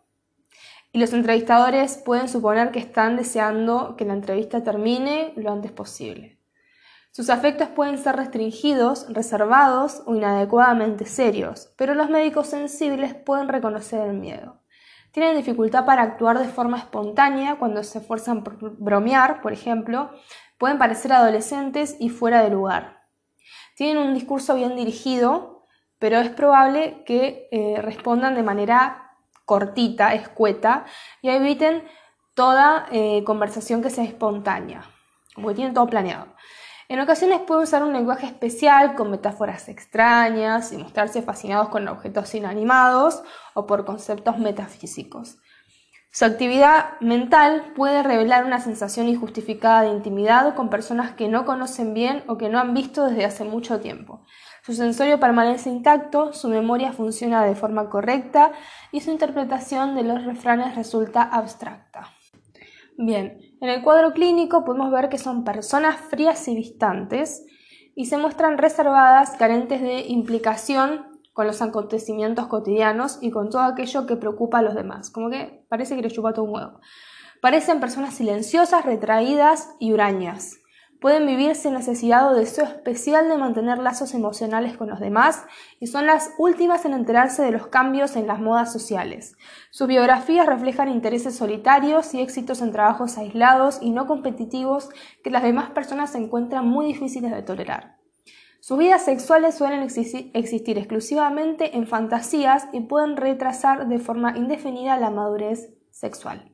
y 0.92 1.00
los 1.00 1.14
entrevistadores 1.14 1.98
pueden 1.98 2.28
suponer 2.28 2.72
que 2.72 2.80
están 2.80 3.16
deseando 3.16 3.96
que 3.96 4.06
la 4.06 4.14
entrevista 4.14 4.64
termine 4.64 5.34
lo 5.38 5.52
antes 5.52 5.72
posible. 5.72 6.38
Sus 7.12 7.30
afectos 7.30 7.68
pueden 7.70 7.98
ser 7.98 8.16
restringidos, 8.16 9.06
reservados 9.10 10.02
o 10.06 10.16
inadecuadamente 10.16 11.06
serios, 11.06 11.74
pero 11.76 11.94
los 11.94 12.10
médicos 12.10 12.48
sensibles 12.48 13.14
pueden 13.14 13.50
reconocer 13.50 14.08
el 14.08 14.14
miedo. 14.14 14.62
Tienen 15.12 15.36
dificultad 15.36 15.86
para 15.86 16.04
actuar 16.04 16.40
de 16.40 16.48
forma 16.48 16.78
espontánea 16.78 17.58
cuando 17.58 17.84
se 17.84 18.00
esfuerzan 18.00 18.44
por 18.44 18.78
bromear, 18.78 19.42
por 19.42 19.52
ejemplo, 19.52 20.10
pueden 20.58 20.78
parecer 20.78 21.12
adolescentes 21.12 21.98
y 22.00 22.08
fuera 22.08 22.44
de 22.44 22.50
lugar. 22.50 23.02
Tienen 23.76 23.98
un 23.98 24.14
discurso 24.14 24.56
bien 24.56 24.78
dirigido, 24.78 25.66
pero 26.00 26.18
es 26.20 26.30
probable 26.30 27.04
que 27.06 27.50
eh, 27.52 27.82
respondan 27.82 28.36
de 28.36 28.44
manera 28.44 29.11
cortita, 29.46 30.14
escueta, 30.14 30.86
y 31.22 31.30
eviten 31.30 31.84
toda 32.34 32.88
eh, 32.92 33.24
conversación 33.24 33.82
que 33.82 33.90
sea 33.90 34.04
espontánea, 34.04 34.84
porque 35.36 35.56
tienen 35.56 35.74
todo 35.74 35.88
planeado. 35.88 36.28
En 36.92 37.00
ocasiones 37.00 37.40
pueden 37.48 37.64
usar 37.64 37.84
un 37.84 37.94
lenguaje 37.94 38.26
especial 38.26 38.96
con 38.96 39.12
metáforas 39.12 39.70
extrañas 39.70 40.74
y 40.74 40.78
mostrarse 40.78 41.22
fascinados 41.22 41.70
con 41.70 41.88
objetos 41.88 42.36
inanimados 42.36 43.24
o 43.54 43.66
por 43.66 43.86
conceptos 43.86 44.40
metafísicos. 44.40 45.38
Su 46.14 46.26
actividad 46.26 47.00
mental 47.00 47.72
puede 47.78 48.04
revelar 48.04 48.44
una 48.44 48.60
sensación 48.60 49.08
injustificada 49.08 49.84
de 49.84 49.92
intimidad 49.92 50.54
con 50.56 50.70
personas 50.70 51.14
que 51.14 51.30
no 51.30 51.46
conocen 51.46 51.94
bien 51.94 52.26
o 52.28 52.38
que 52.38 52.50
no 52.50 52.60
han 52.60 52.74
visto 52.74 53.06
desde 53.06 53.24
hace 53.24 53.46
mucho 53.46 53.80
tiempo. 53.80 54.26
Su 54.64 54.74
sensorio 54.74 55.20
permanece 55.20 55.70
intacto, 55.70 56.34
su 56.34 56.48
memoria 56.48 56.94
funciona 56.94 57.44
de 57.44 57.56
forma 57.56 57.90
correcta 57.90 58.52
y 58.92 59.02
su 59.02 59.10
interpretación 59.10 59.96
de 59.96 60.04
los 60.04 60.24
refranes 60.24 60.76
resulta 60.76 61.24
abstracta. 61.24 62.12
Bien, 62.96 63.40
en 63.60 63.70
el 63.70 63.82
cuadro 63.82 64.14
clínico 64.14 64.64
podemos 64.64 64.92
ver 64.92 65.10
que 65.10 65.18
son 65.18 65.44
personas 65.44 65.98
frías 65.98 66.48
y 66.48 66.56
distantes 66.56 67.44
y 67.96 68.06
se 68.06 68.18
muestran 68.18 68.60
reservadas, 68.60 69.32
carentes 69.32 69.82
de 69.82 70.02
implicación 70.02 71.08
con 71.34 71.48
los 71.48 71.64
acontecimientos 71.64 72.46
cotidianos 72.46 73.18
y 73.20 73.32
con 73.32 73.50
todo 73.50 73.62
aquello 73.62 74.06
que 74.06 74.18
preocupa 74.18 74.60
a 74.60 74.62
los 74.62 74.76
demás, 74.76 75.10
como 75.10 75.32
que 75.32 75.66
parece 75.70 75.96
que 75.96 76.04
les 76.04 76.14
chupa 76.14 76.34
todo 76.34 76.46
un 76.46 76.54
huevo. 76.54 76.80
Parecen 77.42 77.80
personas 77.80 78.14
silenciosas, 78.14 78.86
retraídas 78.86 79.76
y 79.80 79.94
hurañas. 79.94 80.61
Pueden 81.02 81.26
vivir 81.26 81.56
sin 81.56 81.74
necesidad 81.74 82.32
o 82.32 82.36
deseo 82.36 82.64
especial 82.64 83.28
de 83.28 83.36
mantener 83.36 83.80
lazos 83.80 84.14
emocionales 84.14 84.78
con 84.78 84.88
los 84.88 85.00
demás 85.00 85.44
y 85.80 85.88
son 85.88 86.06
las 86.06 86.30
últimas 86.38 86.86
en 86.86 86.94
enterarse 86.94 87.42
de 87.42 87.50
los 87.50 87.66
cambios 87.66 88.16
en 88.16 88.28
las 88.28 88.40
modas 88.40 88.72
sociales. 88.72 89.36
Sus 89.72 89.88
biografías 89.88 90.46
reflejan 90.46 90.90
intereses 90.90 91.36
solitarios 91.36 92.14
y 92.14 92.22
éxitos 92.22 92.62
en 92.62 92.72
trabajos 92.72 93.18
aislados 93.18 93.80
y 93.82 93.90
no 93.90 94.06
competitivos 94.06 94.90
que 95.24 95.32
las 95.32 95.42
demás 95.42 95.72
personas 95.72 96.14
encuentran 96.14 96.68
muy 96.68 96.86
difíciles 96.86 97.32
de 97.32 97.42
tolerar. 97.42 97.98
Sus 98.60 98.78
vidas 98.78 99.04
sexuales 99.04 99.56
suelen 99.56 99.82
existir 99.82 100.78
exclusivamente 100.78 101.78
en 101.78 101.88
fantasías 101.88 102.68
y 102.74 102.82
pueden 102.82 103.18
retrasar 103.18 103.88
de 103.88 103.98
forma 103.98 104.38
indefinida 104.38 104.98
la 104.98 105.10
madurez 105.10 105.74
sexual. 105.90 106.51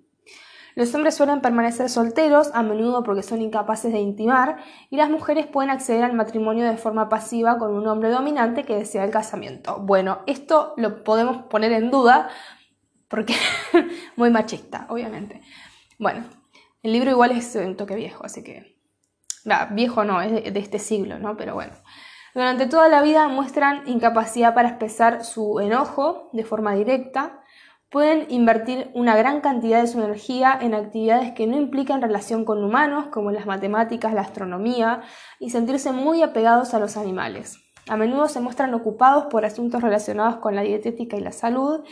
Los 0.77 0.93
hombres 0.93 1.15
suelen 1.15 1.41
permanecer 1.41 1.89
solteros, 1.89 2.51
a 2.53 2.61
menudo 2.61 3.01
porque 3.01 3.23
son 3.23 3.41
incapaces 3.41 3.91
de 3.91 3.97
intimar, 3.97 4.57
y 4.91 4.97
las 4.97 5.09
mujeres 5.09 5.47
pueden 5.47 5.71
acceder 5.71 6.03
al 6.03 6.13
matrimonio 6.13 6.69
de 6.69 6.77
forma 6.77 7.09
pasiva 7.09 7.57
con 7.57 7.73
un 7.73 7.87
hombre 7.87 8.11
dominante 8.11 8.63
que 8.63 8.75
desea 8.75 9.03
el 9.03 9.09
casamiento. 9.09 9.79
Bueno, 9.79 10.19
esto 10.27 10.75
lo 10.77 11.03
podemos 11.03 11.45
poner 11.45 11.71
en 11.71 11.89
duda 11.89 12.29
porque 13.07 13.33
muy 14.17 14.29
machista, 14.29 14.85
obviamente. 14.89 15.41
Bueno, 15.97 16.25
el 16.83 16.93
libro 16.93 17.09
igual 17.09 17.31
es 17.31 17.55
un 17.55 17.75
toque 17.75 17.95
viejo, 17.95 18.23
así 18.23 18.43
que... 18.43 18.77
viejo 19.71 20.03
no, 20.03 20.21
es 20.21 20.31
de, 20.31 20.51
de 20.51 20.59
este 20.59 20.77
siglo, 20.77 21.17
¿no? 21.17 21.35
Pero 21.37 21.55
bueno. 21.55 21.73
Durante 22.35 22.67
toda 22.67 22.87
la 22.87 23.01
vida 23.01 23.27
muestran 23.29 23.81
incapacidad 23.87 24.53
para 24.53 24.69
expresar 24.69 25.25
su 25.25 25.59
enojo 25.59 26.29
de 26.33 26.43
forma 26.43 26.75
directa, 26.75 27.41
Pueden 27.89 28.25
invertir 28.29 28.91
una 28.93 29.15
gran 29.15 29.39
cantidad 29.39 29.81
de 29.81 29.87
su 29.87 29.99
energía 29.99 30.57
en 30.59 30.73
actividades 30.73 31.31
que 31.31 31.47
no 31.47 31.55
implican 31.55 32.01
relación 32.01 32.43
con 32.43 32.61
humanos, 32.61 33.07
como 33.07 33.31
las 33.31 33.45
matemáticas, 33.45 34.13
la 34.13 34.21
astronomía, 34.21 35.03
y 35.39 35.51
sentirse 35.51 35.93
muy 35.93 36.21
apegados 36.21 36.73
a 36.73 36.79
los 36.79 36.97
animales. 36.97 37.57
A 37.87 37.95
menudo 37.95 38.27
se 38.27 38.41
muestran 38.41 38.73
ocupados 38.73 39.27
por 39.27 39.45
asuntos 39.45 39.81
relacionados 39.81 40.37
con 40.37 40.53
la 40.53 40.63
dietética 40.63 41.15
y 41.15 41.21
la 41.21 41.31
salud 41.31 41.85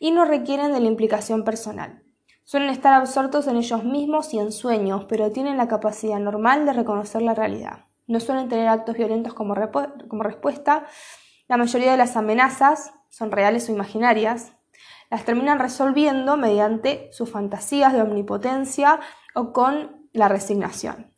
y 0.00 0.10
no 0.10 0.24
requieren 0.24 0.72
de 0.72 0.80
la 0.80 0.88
implicación 0.88 1.44
personal. 1.44 2.02
Suelen 2.42 2.70
estar 2.70 2.92
absortos 2.92 3.46
en 3.46 3.56
ellos 3.56 3.84
mismos 3.84 4.34
y 4.34 4.40
en 4.40 4.50
sueños, 4.50 5.04
pero 5.08 5.30
tienen 5.30 5.56
la 5.56 5.68
capacidad 5.68 6.18
normal 6.18 6.66
de 6.66 6.72
reconocer 6.72 7.22
la 7.22 7.34
realidad. 7.34 7.86
No 8.08 8.18
suelen 8.18 8.48
tener 8.48 8.66
actos 8.66 8.96
violentos 8.96 9.34
como, 9.34 9.54
como 10.08 10.22
respuesta. 10.24 10.86
La 11.46 11.56
mayoría 11.56 11.92
de 11.92 11.96
las 11.96 12.16
amenazas 12.16 12.92
son 13.08 13.30
reales 13.30 13.68
o 13.68 13.72
imaginarias 13.72 14.52
las 15.10 15.24
terminan 15.24 15.58
resolviendo 15.58 16.36
mediante 16.36 17.08
sus 17.12 17.30
fantasías 17.30 17.92
de 17.92 18.02
omnipotencia 18.02 19.00
o 19.34 19.52
con 19.52 20.08
la 20.12 20.28
resignación. 20.28 21.12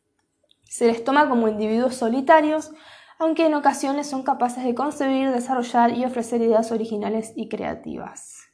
Se 0.63 0.87
les 0.87 1.03
toma 1.03 1.27
como 1.27 1.47
individuos 1.47 1.95
solitarios, 1.95 2.71
aunque 3.17 3.47
en 3.47 3.53
ocasiones 3.53 4.07
son 4.07 4.23
capaces 4.23 4.63
de 4.63 4.75
concebir, 4.75 5.31
desarrollar 5.31 5.97
y 5.97 6.05
ofrecer 6.05 6.41
ideas 6.41 6.71
originales 6.71 7.33
y 7.35 7.49
creativas. 7.49 8.49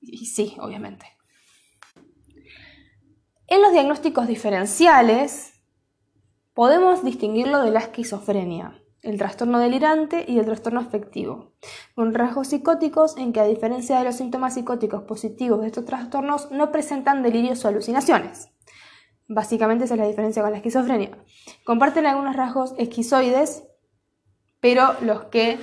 Y 0.00 0.26
sí, 0.26 0.56
obviamente. 0.60 1.06
En 3.48 3.62
los 3.62 3.72
diagnósticos 3.72 4.28
diferenciales 4.28 5.54
podemos 6.54 7.04
distinguirlo 7.04 7.62
de 7.62 7.70
la 7.70 7.80
esquizofrenia, 7.80 8.77
el 9.02 9.18
trastorno 9.18 9.58
delirante 9.58 10.24
y 10.26 10.38
el 10.38 10.46
trastorno 10.46 10.80
afectivo, 10.80 11.52
con 11.94 12.14
rasgos 12.14 12.48
psicóticos 12.48 13.16
en 13.16 13.32
que 13.32 13.40
a 13.40 13.44
diferencia 13.44 13.98
de 13.98 14.04
los 14.04 14.16
síntomas 14.16 14.54
psicóticos 14.54 15.02
positivos 15.04 15.60
de 15.60 15.68
estos 15.68 15.84
trastornos 15.84 16.50
no 16.50 16.72
presentan 16.72 17.22
delirios 17.22 17.64
o 17.64 17.68
alucinaciones. 17.68 18.50
Básicamente 19.28 19.84
esa 19.84 19.94
es 19.94 20.00
la 20.00 20.06
diferencia 20.06 20.42
con 20.42 20.50
la 20.50 20.56
esquizofrenia. 20.56 21.10
Comparten 21.64 22.06
algunos 22.06 22.34
rasgos 22.34 22.74
esquizoides, 22.78 23.64
pero 24.60 24.94
los 25.02 25.24
que 25.24 25.58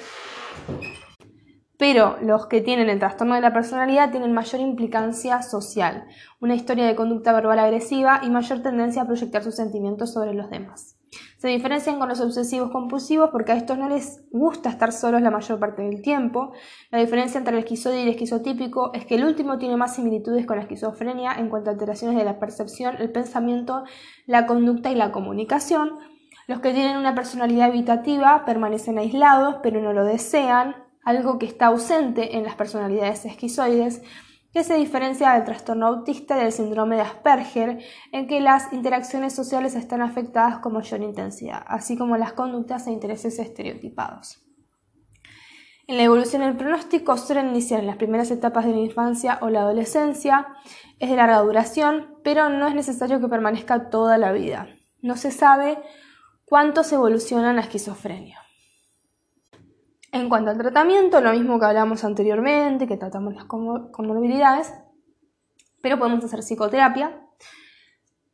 pero 1.77 2.17
los 2.21 2.47
que 2.47 2.61
tienen 2.61 2.89
el 2.89 2.99
trastorno 2.99 3.35
de 3.35 3.41
la 3.41 3.51
personalidad 3.51 4.11
tienen 4.11 4.31
mayor 4.31 4.61
implicancia 4.61 5.41
social, 5.41 6.05
una 6.39 6.55
historia 6.55 6.85
de 6.85 6.95
conducta 6.95 7.33
verbal 7.33 7.59
agresiva 7.59 8.21
y 8.23 8.29
mayor 8.29 8.61
tendencia 8.61 9.01
a 9.01 9.05
proyectar 9.05 9.43
sus 9.43 9.55
sentimientos 9.55 10.13
sobre 10.13 10.33
los 10.33 10.49
demás. 10.49 10.95
Se 11.37 11.47
diferencian 11.47 11.99
con 11.99 12.09
los 12.09 12.19
obsesivos 12.21 12.71
compulsivos 12.71 13.29
porque 13.31 13.51
a 13.51 13.55
estos 13.55 13.77
no 13.77 13.89
les 13.89 14.23
gusta 14.31 14.69
estar 14.69 14.91
solos 14.91 15.21
la 15.21 15.31
mayor 15.31 15.59
parte 15.59 15.81
del 15.81 16.01
tiempo. 16.01 16.53
La 16.91 16.99
diferencia 16.99 17.37
entre 17.37 17.53
el 17.53 17.59
esquizoide 17.59 17.99
y 17.99 18.03
el 18.03 18.09
esquizotípico 18.09 18.91
es 18.93 19.05
que 19.05 19.15
el 19.15 19.25
último 19.25 19.57
tiene 19.57 19.77
más 19.77 19.95
similitudes 19.95 20.45
con 20.45 20.57
la 20.57 20.63
esquizofrenia 20.63 21.33
en 21.33 21.49
cuanto 21.49 21.69
a 21.69 21.73
alteraciones 21.73 22.17
de 22.17 22.25
la 22.25 22.39
percepción, 22.39 22.95
el 22.99 23.11
pensamiento, 23.11 23.83
la 24.25 24.45
conducta 24.45 24.91
y 24.91 24.95
la 24.95 25.11
comunicación. 25.11 25.91
Los 26.47 26.59
que 26.59 26.73
tienen 26.73 26.97
una 26.97 27.15
personalidad 27.15 27.69
evitativa 27.69 28.45
permanecen 28.45 28.97
aislados 28.99 29.57
pero 29.63 29.81
no 29.81 29.93
lo 29.93 30.05
desean, 30.05 30.75
algo 31.03 31.37
que 31.37 31.45
está 31.45 31.67
ausente 31.67 32.35
en 32.35 32.43
las 32.43 32.55
personalidades 32.55 33.25
esquizoides, 33.25 34.01
que 34.55 34.63
se 34.63 34.75
diferencia 34.75 35.33
del 35.33 35.43
trastorno 35.43 35.85
autista 35.85 36.37
y 36.37 36.43
del 36.43 36.53
síndrome 36.53 36.95
de 36.95 37.01
Asperger, 37.01 37.79
en 38.13 38.25
que 38.25 38.39
las 38.39 38.71
interacciones 38.71 39.35
sociales 39.35 39.75
están 39.75 40.01
afectadas 40.01 40.59
con 40.59 40.71
mayor 40.71 41.01
intensidad, 41.01 41.61
así 41.67 41.97
como 41.97 42.15
las 42.15 42.31
conductas 42.31 42.87
e 42.87 42.91
intereses 42.91 43.37
estereotipados. 43.37 44.41
En 45.87 45.97
la 45.97 46.03
evolución 46.03 46.41
del 46.41 46.55
pronóstico 46.55 47.17
suelen 47.17 47.49
iniciar 47.49 47.81
en 47.81 47.87
las 47.87 47.97
primeras 47.97 48.31
etapas 48.31 48.65
de 48.65 48.71
la 48.71 48.79
infancia 48.79 49.39
o 49.41 49.49
la 49.49 49.59
adolescencia, 49.59 50.47
es 50.99 51.09
de 51.09 51.17
larga 51.17 51.41
duración, 51.41 52.15
pero 52.23 52.47
no 52.47 52.65
es 52.65 52.75
necesario 52.75 53.19
que 53.19 53.27
permanezca 53.27 53.89
toda 53.89 54.17
la 54.17 54.31
vida. 54.31 54.69
No 55.01 55.17
se 55.17 55.31
sabe 55.31 55.77
cuánto 56.45 56.85
se 56.85 56.95
evoluciona 56.95 57.51
la 57.51 57.59
esquizofrenia. 57.59 58.44
En 60.15 60.29
cuanto 60.29 60.49
al 60.49 60.57
tratamiento, 60.57 61.19
lo 61.19 61.33
mismo 61.33 61.59
que 61.59 61.65
hablamos 61.65 62.05
anteriormente, 62.05 62.87
que 62.87 62.95
tratamos 62.95 63.35
las 63.35 63.43
comorbilidades, 63.43 64.73
pero 65.81 65.99
podemos 65.99 66.23
hacer 66.23 66.39
psicoterapia, 66.39 67.19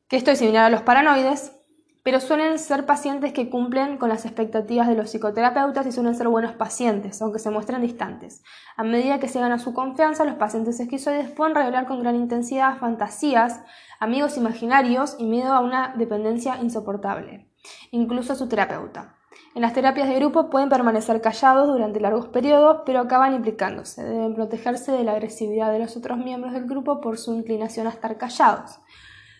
que 0.07 0.15
esto 0.15 0.29
es 0.29 0.37
similar 0.37 0.65
a 0.65 0.69
los 0.69 0.83
paranoides, 0.83 1.59
pero 2.03 2.19
suelen 2.19 2.59
ser 2.59 2.85
pacientes 2.85 3.33
que 3.33 3.49
cumplen 3.49 3.97
con 3.97 4.09
las 4.09 4.25
expectativas 4.25 4.87
de 4.87 4.93
los 4.93 5.09
psicoterapeutas 5.09 5.87
y 5.87 5.91
suelen 5.91 6.13
ser 6.13 6.27
buenos 6.27 6.51
pacientes, 6.51 7.19
aunque 7.19 7.39
se 7.39 7.49
muestren 7.49 7.81
distantes. 7.81 8.43
A 8.77 8.83
medida 8.83 9.19
que 9.19 9.27
se 9.27 9.39
gana 9.39 9.57
su 9.57 9.73
confianza, 9.73 10.23
los 10.23 10.35
pacientes 10.35 10.79
esquizoides 10.79 11.31
pueden 11.31 11.55
revelar 11.55 11.87
con 11.87 12.03
gran 12.03 12.15
intensidad 12.15 12.77
fantasías, 12.77 13.59
amigos 13.99 14.37
imaginarios 14.37 15.15
y 15.17 15.25
miedo 15.25 15.51
a 15.51 15.61
una 15.61 15.95
dependencia 15.97 16.57
insoportable, 16.61 17.49
incluso 17.89 18.33
a 18.33 18.35
su 18.35 18.47
terapeuta. 18.47 19.15
En 19.53 19.61
las 19.61 19.73
terapias 19.73 20.07
de 20.07 20.15
grupo 20.15 20.49
pueden 20.49 20.69
permanecer 20.69 21.19
callados 21.19 21.67
durante 21.67 21.99
largos 21.99 22.27
periodos, 22.27 22.83
pero 22.85 23.01
acaban 23.01 23.33
implicándose. 23.33 24.01
Deben 24.01 24.33
protegerse 24.33 24.93
de 24.93 25.03
la 25.03 25.11
agresividad 25.11 25.73
de 25.73 25.79
los 25.79 25.97
otros 25.97 26.17
miembros 26.17 26.53
del 26.53 26.65
grupo 26.65 27.01
por 27.01 27.17
su 27.17 27.33
inclinación 27.33 27.85
a 27.87 27.89
estar 27.89 28.17
callados. 28.17 28.79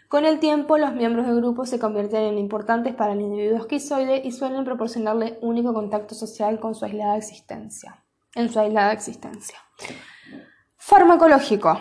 Con 0.10 0.26
el 0.26 0.40
tiempo, 0.40 0.78
los 0.78 0.92
miembros 0.94 1.26
del 1.26 1.38
grupo 1.38 1.66
se 1.66 1.80
convierten 1.80 2.24
en 2.24 2.38
importantes 2.38 2.94
para 2.94 3.14
el 3.14 3.22
individuo 3.22 3.58
esquizoide 3.58 4.22
y 4.26 4.34
suelen 4.34 4.66
proporcionarle 4.66 5.40
único 5.42 5.74
contacto 5.74 6.14
social 6.14 6.60
con 6.60 6.76
su 6.76 6.84
aislada 6.84 7.16
existencia. 7.16 8.04
En 8.36 8.52
su 8.52 8.60
aislada 8.60 8.92
existencia. 8.92 9.60
Farmacológico. 10.76 11.80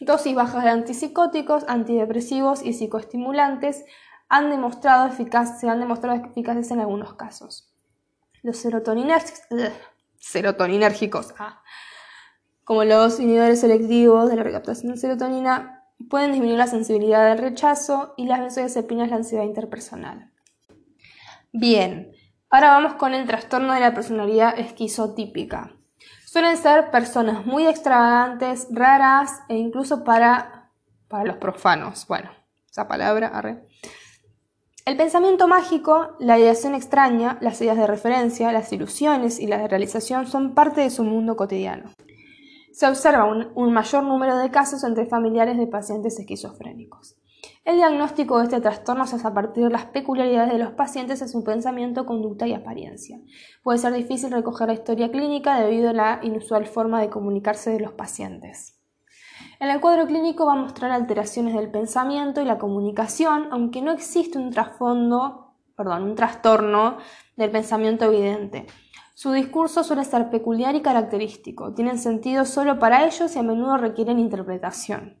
Dosis 0.00 0.34
bajas 0.34 0.64
de 0.64 0.70
antipsicóticos, 0.70 1.64
antidepresivos 1.68 2.64
y 2.64 2.72
psicoestimulantes 2.72 3.84
han 4.28 4.50
demostrado 4.50 5.08
se 5.10 5.68
han 5.68 5.80
demostrado 5.80 6.16
eficaces 6.16 6.70
en 6.72 6.80
algunos 6.80 7.14
casos. 7.14 7.67
Los 8.42 8.58
serotoninérgicos, 8.58 11.34
ah, 11.38 11.62
como 12.64 12.84
los 12.84 13.18
inhibidores 13.18 13.60
selectivos 13.60 14.28
de 14.28 14.36
la 14.36 14.42
recaptación 14.42 14.92
de 14.92 14.98
serotonina, 14.98 15.78
pueden 16.08 16.32
disminuir 16.32 16.58
la 16.58 16.66
sensibilidad 16.66 17.28
del 17.28 17.38
rechazo 17.38 18.14
y 18.16 18.26
las 18.26 18.40
benzodiazepinas 18.40 19.10
la 19.10 19.16
ansiedad 19.16 19.44
interpersonal. 19.44 20.30
Bien, 21.52 22.12
ahora 22.50 22.68
vamos 22.68 22.94
con 22.94 23.14
el 23.14 23.26
trastorno 23.26 23.72
de 23.72 23.80
la 23.80 23.94
personalidad 23.94 24.58
esquizotípica. 24.58 25.72
Suelen 26.24 26.56
ser 26.56 26.90
personas 26.90 27.46
muy 27.46 27.66
extravagantes, 27.66 28.68
raras 28.70 29.40
e 29.48 29.56
incluso 29.56 30.04
para, 30.04 30.70
para 31.08 31.24
los 31.24 31.38
profanos. 31.38 32.06
Bueno, 32.06 32.30
esa 32.70 32.86
palabra, 32.86 33.28
arre. 33.28 33.67
El 34.88 34.96
pensamiento 34.96 35.48
mágico, 35.48 36.16
la 36.18 36.38
ideación 36.38 36.74
extraña, 36.74 37.36
las 37.42 37.60
ideas 37.60 37.76
de 37.76 37.86
referencia, 37.86 38.52
las 38.52 38.72
ilusiones 38.72 39.38
y 39.38 39.46
la 39.46 39.68
realización 39.68 40.26
son 40.26 40.54
parte 40.54 40.80
de 40.80 40.88
su 40.88 41.04
mundo 41.04 41.36
cotidiano. 41.36 41.90
Se 42.72 42.86
observa 42.86 43.26
un, 43.26 43.72
mayor 43.74 44.04
número 44.04 44.38
de 44.38 44.50
casos 44.50 44.84
entre 44.84 45.04
familiares 45.04 45.58
de 45.58 45.66
pacientes 45.66 46.18
esquizofrénicos. 46.18 47.18
El 47.66 47.76
diagnóstico 47.76 48.38
de 48.38 48.44
este 48.44 48.62
trastorno 48.62 49.06
se 49.06 49.16
hace 49.16 49.28
a 49.28 49.34
partir 49.34 49.64
de 49.64 49.70
las 49.70 49.84
peculiaridades 49.84 50.54
de 50.54 50.58
los 50.58 50.72
pacientes 50.72 51.20
en 51.20 51.28
su 51.28 51.44
pensamiento, 51.44 52.06
conducta 52.06 52.46
y 52.46 52.54
apariencia. 52.54 53.20
Puede 53.62 53.76
ser 53.76 53.92
difícil 53.92 54.30
recoger 54.30 54.68
la 54.68 54.72
historia 54.72 55.10
clínica 55.10 55.60
debido 55.60 55.90
a 55.90 55.92
la 55.92 56.20
inusual 56.22 56.64
forma 56.64 57.02
de 57.02 57.10
comunicarse 57.10 57.68
de 57.68 57.80
los 57.80 57.92
pacientes. 57.92 58.77
En 59.60 59.70
el 59.70 59.80
cuadro 59.80 60.06
clínico 60.06 60.46
va 60.46 60.52
a 60.52 60.56
mostrar 60.56 60.92
alteraciones 60.92 61.52
del 61.52 61.68
pensamiento 61.68 62.40
y 62.40 62.44
la 62.44 62.58
comunicación, 62.58 63.48
aunque 63.50 63.82
no 63.82 63.90
existe 63.90 64.38
un 64.38 64.50
trasfondo, 64.50 65.56
perdón, 65.76 66.04
un 66.04 66.14
trastorno 66.14 66.98
del 67.36 67.50
pensamiento 67.50 68.04
evidente. 68.04 68.66
Su 69.14 69.32
discurso 69.32 69.82
suele 69.82 70.04
ser 70.04 70.30
peculiar 70.30 70.76
y 70.76 70.80
característico, 70.80 71.74
tienen 71.74 71.98
sentido 71.98 72.44
solo 72.44 72.78
para 72.78 73.04
ellos 73.04 73.34
y 73.34 73.38
a 73.40 73.42
menudo 73.42 73.78
requieren 73.78 74.20
interpretación. 74.20 75.20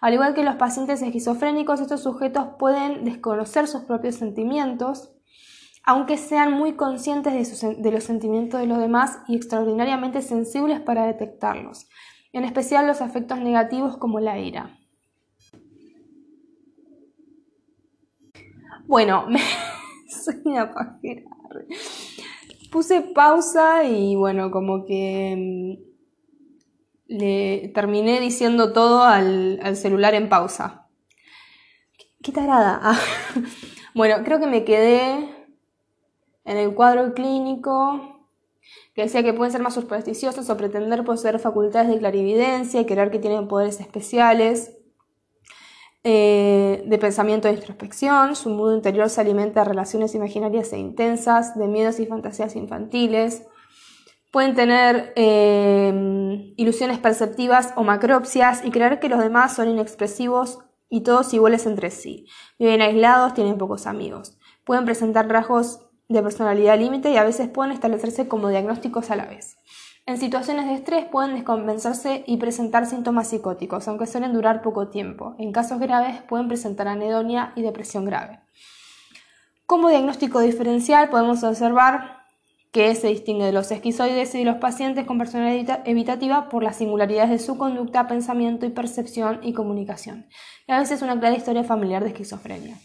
Al 0.00 0.14
igual 0.14 0.34
que 0.34 0.42
los 0.42 0.56
pacientes 0.56 1.00
esquizofrénicos, 1.00 1.80
estos 1.80 2.02
sujetos 2.02 2.48
pueden 2.58 3.04
desconocer 3.04 3.68
sus 3.68 3.82
propios 3.82 4.16
sentimientos, 4.16 5.12
aunque 5.84 6.18
sean 6.18 6.52
muy 6.52 6.72
conscientes 6.72 7.60
de, 7.60 7.76
de 7.76 7.92
los 7.92 8.02
sentimientos 8.02 8.58
de 8.58 8.66
los 8.66 8.78
demás 8.78 9.20
y 9.28 9.36
extraordinariamente 9.36 10.22
sensibles 10.22 10.80
para 10.80 11.06
detectarlos 11.06 11.86
en 12.36 12.44
especial 12.44 12.86
los 12.86 13.00
afectos 13.00 13.40
negativos 13.40 13.96
como 13.96 14.20
la 14.20 14.38
ira. 14.38 14.78
Bueno, 18.86 19.26
me... 19.28 19.40
soy 20.06 20.42
una 20.44 20.70
pajera. 20.70 21.22
Puse 22.70 23.00
pausa 23.00 23.84
y 23.84 24.16
bueno, 24.16 24.50
como 24.50 24.84
que 24.84 25.78
mm, 27.08 27.14
le 27.16 27.68
terminé 27.68 28.20
diciendo 28.20 28.74
todo 28.74 29.02
al, 29.02 29.74
celular 29.74 30.12
en 30.14 30.28
pausa. 30.28 30.88
¿Qué, 32.22 32.32
tarada? 32.32 32.80
Ah. 32.82 33.00
Bueno, 33.94 34.16
creo 34.24 34.38
que 34.38 34.46
me 34.46 34.62
quedé 34.62 35.26
en 36.44 36.56
el 36.58 36.74
cuadro 36.74 37.14
clínico 37.14 38.15
que 38.94 39.02
decía 39.02 39.22
que 39.22 39.32
pueden 39.32 39.52
ser 39.52 39.62
más 39.62 39.74
supersticiosos 39.74 40.48
o 40.48 40.56
pretender 40.56 41.04
poseer 41.04 41.38
facultades 41.38 41.88
de 41.88 41.98
clarividencia 41.98 42.80
y 42.80 42.86
creer 42.86 43.10
que 43.10 43.18
tienen 43.18 43.48
poderes 43.48 43.80
especiales, 43.80 44.76
eh, 46.08 46.84
de 46.86 46.98
pensamiento 46.98 47.48
e 47.48 47.52
introspección, 47.52 48.36
su 48.36 48.48
mundo 48.50 48.76
interior 48.76 49.10
se 49.10 49.20
alimenta 49.20 49.60
de 49.60 49.70
relaciones 49.70 50.14
imaginarias 50.14 50.72
e 50.72 50.78
intensas, 50.78 51.58
de 51.58 51.66
miedos 51.66 51.98
y 51.98 52.06
fantasías 52.06 52.54
infantiles, 52.54 53.42
pueden 54.30 54.54
tener 54.54 55.12
eh, 55.16 56.52
ilusiones 56.56 56.98
perceptivas 56.98 57.72
o 57.74 57.84
macropsias 57.84 58.64
y 58.64 58.70
creer 58.70 59.00
que 59.00 59.08
los 59.08 59.18
demás 59.18 59.56
son 59.56 59.68
inexpresivos 59.68 60.60
y 60.88 61.00
todos 61.00 61.32
iguales 61.34 61.66
entre 61.66 61.90
sí. 61.90 62.26
Viven 62.58 62.82
aislados, 62.82 63.34
tienen 63.34 63.58
pocos 63.58 63.86
amigos. 63.86 64.38
Pueden 64.64 64.84
presentar 64.84 65.28
rasgos 65.28 65.85
de 66.08 66.22
personalidad 66.22 66.78
límite 66.78 67.10
y 67.10 67.16
a 67.16 67.24
veces 67.24 67.48
pueden 67.48 67.72
establecerse 67.72 68.28
como 68.28 68.48
diagnósticos 68.48 69.10
a 69.10 69.16
la 69.16 69.26
vez. 69.26 69.56
En 70.06 70.18
situaciones 70.18 70.66
de 70.66 70.74
estrés 70.74 71.04
pueden 71.04 71.34
descompensarse 71.34 72.22
y 72.26 72.36
presentar 72.36 72.86
síntomas 72.86 73.28
psicóticos, 73.28 73.88
aunque 73.88 74.06
suelen 74.06 74.32
durar 74.32 74.62
poco 74.62 74.86
tiempo. 74.88 75.34
En 75.38 75.50
casos 75.50 75.80
graves 75.80 76.22
pueden 76.22 76.46
presentar 76.46 76.86
anedonia 76.86 77.52
y 77.56 77.62
depresión 77.62 78.04
grave. 78.04 78.38
Como 79.66 79.88
diagnóstico 79.88 80.38
diferencial 80.40 81.10
podemos 81.10 81.42
observar 81.42 82.16
que 82.70 82.94
se 82.94 83.08
distingue 83.08 83.46
de 83.46 83.52
los 83.52 83.72
esquizoides 83.72 84.32
y 84.36 84.38
de 84.38 84.44
los 84.44 84.58
pacientes 84.58 85.06
con 85.06 85.18
personalidad 85.18 85.80
evitativa 85.88 86.48
por 86.48 86.62
las 86.62 86.76
singularidades 86.76 87.30
de 87.30 87.38
su 87.40 87.58
conducta, 87.58 88.06
pensamiento 88.06 88.64
y 88.64 88.70
percepción 88.70 89.40
y 89.42 89.54
comunicación. 89.54 90.26
Y 90.68 90.72
a 90.72 90.78
veces 90.78 91.02
una 91.02 91.18
clara 91.18 91.34
historia 91.34 91.64
familiar 91.64 92.04
de 92.04 92.10
esquizofrenia. 92.10 92.76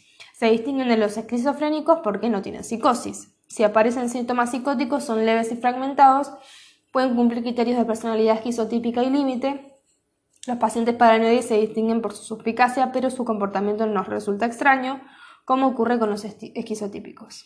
Se 0.41 0.49
distinguen 0.49 0.87
de 0.87 0.97
los 0.97 1.17
esquizofrénicos 1.17 1.99
porque 2.03 2.27
no 2.27 2.41
tienen 2.41 2.63
psicosis. 2.63 3.31
Si 3.47 3.61
aparecen 3.61 4.09
síntomas 4.09 4.49
psicóticos 4.49 5.03
son 5.03 5.23
leves 5.23 5.51
y 5.51 5.55
fragmentados, 5.55 6.31
pueden 6.91 7.15
cumplir 7.15 7.43
criterios 7.43 7.77
de 7.77 7.85
personalidad 7.85 8.37
esquizotípica 8.37 9.03
y 9.03 9.11
límite. 9.11 9.77
Los 10.47 10.57
pacientes 10.57 10.95
paranoides 10.95 11.47
se 11.47 11.59
distinguen 11.59 12.01
por 12.01 12.13
su 12.13 12.23
suspicacia, 12.23 12.91
pero 12.91 13.11
su 13.11 13.23
comportamiento 13.23 13.85
nos 13.85 14.07
resulta 14.07 14.47
extraño, 14.47 14.99
como 15.45 15.67
ocurre 15.67 15.99
con 15.99 16.09
los 16.09 16.25
esquizotípicos. 16.25 17.45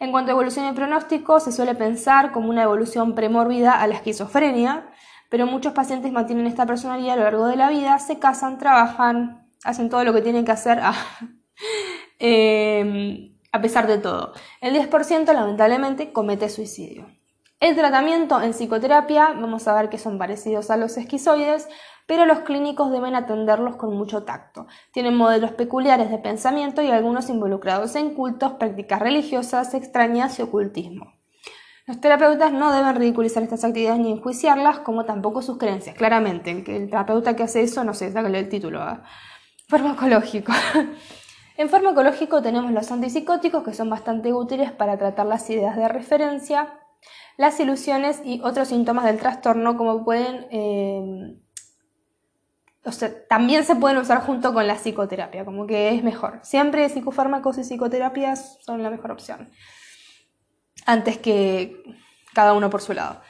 En 0.00 0.10
cuanto 0.10 0.32
a 0.32 0.34
evolución 0.34 0.66
y 0.66 0.72
pronóstico, 0.72 1.38
se 1.38 1.52
suele 1.52 1.76
pensar 1.76 2.32
como 2.32 2.50
una 2.50 2.64
evolución 2.64 3.14
premórbida 3.14 3.80
a 3.80 3.86
la 3.86 3.94
esquizofrenia, 3.94 4.90
pero 5.28 5.46
muchos 5.46 5.74
pacientes 5.74 6.10
mantienen 6.10 6.48
esta 6.48 6.66
personalidad 6.66 7.12
a 7.12 7.18
lo 7.18 7.22
largo 7.22 7.46
de 7.46 7.54
la 7.54 7.70
vida, 7.70 8.00
se 8.00 8.18
casan, 8.18 8.58
trabajan, 8.58 9.48
hacen 9.62 9.88
todo 9.88 10.02
lo 10.02 10.12
que 10.12 10.22
tienen 10.22 10.44
que 10.44 10.50
hacer 10.50 10.80
a, 10.80 10.92
em, 12.20 13.34
a 13.50 13.60
pesar 13.60 13.86
de 13.88 13.98
todo. 13.98 14.32
El 14.60 14.74
10% 14.74 15.32
lamentablemente 15.32 16.12
comete 16.12 16.48
suicidio. 16.48 17.06
El 17.58 17.74
tratamiento 17.74 18.40
en 18.40 18.52
psicoterapia, 18.52 19.32
vamos 19.34 19.68
a 19.68 19.74
ver 19.74 19.90
que 19.90 19.98
son 19.98 20.16
parecidos 20.16 20.70
a 20.70 20.76
los 20.78 20.96
esquizoides, 20.96 21.68
pero 22.06 22.24
los 22.24 22.40
clínicos 22.40 22.90
deben 22.90 23.14
atenderlos 23.14 23.76
con 23.76 23.94
mucho 23.94 24.22
tacto. 24.22 24.66
Tienen 24.92 25.14
modelos 25.14 25.52
peculiares 25.52 26.10
de 26.10 26.18
pensamiento 26.18 26.80
y 26.80 26.90
algunos 26.90 27.28
involucrados 27.28 27.96
en 27.96 28.14
cultos, 28.14 28.52
prácticas 28.54 29.00
religiosas, 29.00 29.74
extrañas 29.74 30.38
y 30.38 30.42
ocultismo. 30.42 31.20
Los 31.86 32.00
terapeutas 32.00 32.52
no 32.52 32.72
deben 32.72 32.96
ridiculizar 32.96 33.42
estas 33.42 33.64
actividades 33.64 34.00
ni 34.00 34.12
enjuiciarlas, 34.12 34.78
como 34.78 35.04
tampoco 35.04 35.42
sus 35.42 35.58
creencias. 35.58 35.96
Claramente, 35.96 36.50
el, 36.50 36.88
terapeuta 36.88 37.36
que 37.36 37.42
hace 37.42 37.62
eso, 37.62 37.84
no 37.84 37.94
sé, 37.94 38.10
sácale 38.10 38.38
el 38.38 38.48
título. 38.48 38.80
a 38.80 39.02
Farmacológico. 39.68 40.52
en 41.60 41.68
farmacológico 41.68 42.40
tenemos 42.40 42.72
los 42.72 42.90
antipsicóticos, 42.90 43.62
que 43.62 43.74
son 43.74 43.90
bastante 43.90 44.32
útiles 44.32 44.72
para 44.72 44.96
tratar 44.96 45.26
las 45.26 45.48
ideas 45.50 45.76
de 45.76 45.88
referencia, 45.88 46.80
las 47.36 47.60
ilusiones 47.60 48.22
y 48.24 48.40
otros 48.42 48.68
síntomas 48.68 49.04
del 49.04 49.18
trastorno, 49.18 49.76
como 49.76 50.02
pueden 50.02 50.46
eh, 50.50 51.36
también 53.28 53.64
se 53.64 53.76
pueden 53.76 53.98
usar 53.98 54.22
junto 54.22 54.54
con 54.54 54.66
la 54.66 54.76
psicoterapia, 54.76 55.44
como 55.44 55.66
que 55.66 55.94
es 55.94 56.02
mejor. 56.02 56.40
Siempre 56.42 56.88
psicofármacos 56.88 57.58
y 57.58 57.64
psicoterapias 57.64 58.58
son 58.62 58.82
la 58.82 58.88
mejor 58.88 59.10
opción. 59.10 59.50
Antes 60.86 61.18
que 61.18 61.82
cada 62.32 62.54
uno 62.54 62.70
por 62.70 62.80
su 62.80 62.94
lado. 62.94 63.20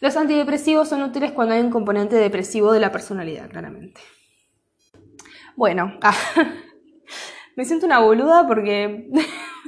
Los 0.00 0.16
antidepresivos 0.16 0.88
son 0.88 1.02
útiles 1.02 1.32
cuando 1.32 1.54
hay 1.54 1.60
un 1.60 1.70
componente 1.70 2.14
depresivo 2.14 2.72
de 2.72 2.78
la 2.78 2.92
personalidad, 2.92 3.50
claramente. 3.50 4.00
Bueno, 5.56 5.98
ah, 6.02 6.14
me 7.56 7.64
siento 7.64 7.86
una 7.86 8.00
boluda 8.00 8.46
porque 8.46 9.10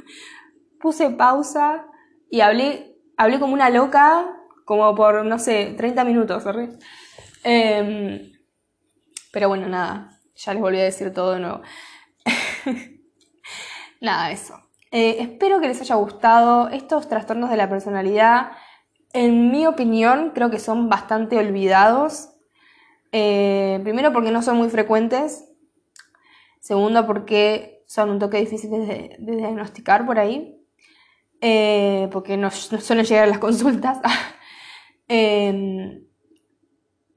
puse 0.81 1.09
pausa 1.11 1.85
y 2.29 2.41
hablé, 2.41 2.97
hablé 3.17 3.39
como 3.39 3.53
una 3.53 3.69
loca, 3.69 4.35
como 4.65 4.95
por, 4.95 5.25
no 5.25 5.39
sé, 5.39 5.73
30 5.77 6.03
minutos, 6.03 6.43
¿verdad? 6.43 6.69
Pero 9.33 9.49
bueno, 9.49 9.67
nada, 9.67 10.19
ya 10.35 10.53
les 10.53 10.61
volví 10.61 10.79
a 10.79 10.83
decir 10.83 11.11
todo 11.11 11.33
de 11.33 11.39
nuevo. 11.39 11.61
nada, 13.99 14.29
eso. 14.29 14.59
Eh, 14.91 15.17
espero 15.21 15.59
que 15.59 15.67
les 15.67 15.81
haya 15.81 15.95
gustado. 15.95 16.69
Estos 16.69 17.09
trastornos 17.09 17.49
de 17.49 17.57
la 17.57 17.67
personalidad, 17.67 18.51
en 19.11 19.51
mi 19.51 19.65
opinión, 19.65 20.33
creo 20.35 20.51
que 20.51 20.59
son 20.59 20.87
bastante 20.87 21.39
olvidados. 21.39 22.29
Eh, 23.11 23.79
primero 23.81 24.13
porque 24.13 24.29
no 24.29 24.43
son 24.43 24.57
muy 24.57 24.69
frecuentes. 24.69 25.49
Segundo 26.63 27.05
porque 27.05 27.83
son 27.87 28.09
un 28.09 28.19
toque 28.19 28.37
difíciles 28.37 28.87
de, 28.87 29.17
diagnosticar 29.19 30.05
por 30.05 30.17
ahí. 30.17 30.57
Eh, 31.41 32.07
porque 32.09 32.37
no, 32.37 32.49
suelen 32.51 33.05
llegar 33.05 33.25
a 33.25 33.27
las 33.27 33.39
consultas. 33.39 33.99
Em, 35.09 36.05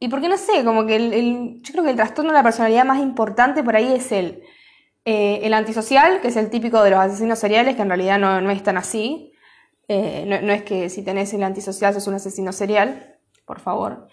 y 0.00 0.08
porque 0.08 0.28
no 0.28 0.36
sé, 0.36 0.64
como 0.64 0.84
que 0.84 0.96
el, 0.96 1.62
yo 1.62 1.72
creo 1.72 1.84
que 1.84 1.90
el 1.90 1.96
trastorno 1.96 2.32
de 2.32 2.36
la 2.36 2.42
personalidad 2.42 2.84
más 2.84 3.00
importante 3.00 3.62
por 3.62 3.76
ahí 3.76 3.92
es 3.92 4.10
el, 4.10 4.42
eh, 5.04 5.38
el 5.44 5.54
antisocial, 5.54 6.20
que 6.20 6.28
es 6.28 6.36
el 6.36 6.50
típico 6.50 6.82
de 6.82 6.90
los 6.90 6.98
asesinos 6.98 7.38
seriales, 7.38 7.76
que 7.76 7.82
en 7.82 7.88
realidad 7.88 8.18
no, 8.18 8.40
no 8.40 8.50
es 8.50 8.62
tan 8.64 8.76
así. 8.76 9.32
Eh, 9.86 10.24
no, 10.26 10.52
es 10.52 10.64
que 10.64 10.90
si 10.90 11.02
tenés 11.02 11.32
el 11.32 11.44
antisocial 11.44 11.94
sos 11.94 12.08
un 12.08 12.14
asesino 12.14 12.52
serial, 12.52 13.16
por 13.44 13.60
favor. 13.60 14.08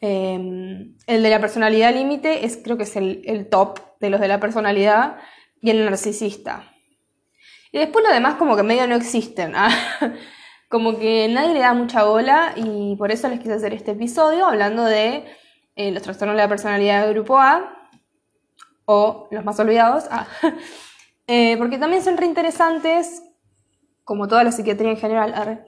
Em, 0.00 0.96
el 1.06 1.22
de 1.22 1.30
la 1.30 1.40
personalidad 1.40 1.94
límite 1.94 2.44
es, 2.44 2.56
creo 2.56 2.76
que 2.76 2.82
es 2.82 2.96
el, 2.96 3.22
el, 3.24 3.48
top 3.48 3.78
de 4.00 4.10
los 4.10 4.20
de 4.20 4.28
la 4.28 4.40
personalidad 4.40 5.18
y 5.60 5.70
el 5.70 5.84
narcisista. 5.84 6.64
Y 7.72 7.78
después 7.78 8.04
lo 8.04 8.12
demás 8.12 8.36
como 8.36 8.56
que 8.56 8.62
medio 8.62 8.86
no 8.86 8.94
existen. 8.94 9.54
¿ah? 9.54 9.70
como 10.68 10.98
que 10.98 11.28
nadie 11.28 11.54
le 11.54 11.60
da 11.60 11.72
mucha 11.72 12.04
bola 12.04 12.52
y 12.56 12.94
por 12.96 13.10
eso 13.10 13.28
les 13.28 13.40
quise 13.40 13.54
hacer 13.54 13.72
este 13.72 13.92
episodio 13.92 14.46
hablando 14.46 14.84
de 14.84 15.24
eh, 15.76 15.90
los 15.92 16.02
trastornos 16.02 16.36
de 16.36 16.42
la 16.42 16.48
personalidad 16.48 17.06
de 17.06 17.12
grupo 17.12 17.38
A 17.38 17.74
o 18.84 19.28
los 19.30 19.44
más 19.44 19.58
olvidados, 19.60 20.04
ah, 20.10 20.26
eh, 21.26 21.56
porque 21.58 21.78
también 21.78 22.02
son 22.02 22.16
reinteresantes, 22.16 23.22
como 24.04 24.28
toda 24.28 24.44
la 24.44 24.52
psiquiatría 24.52 24.90
en 24.90 24.96
general, 24.96 25.66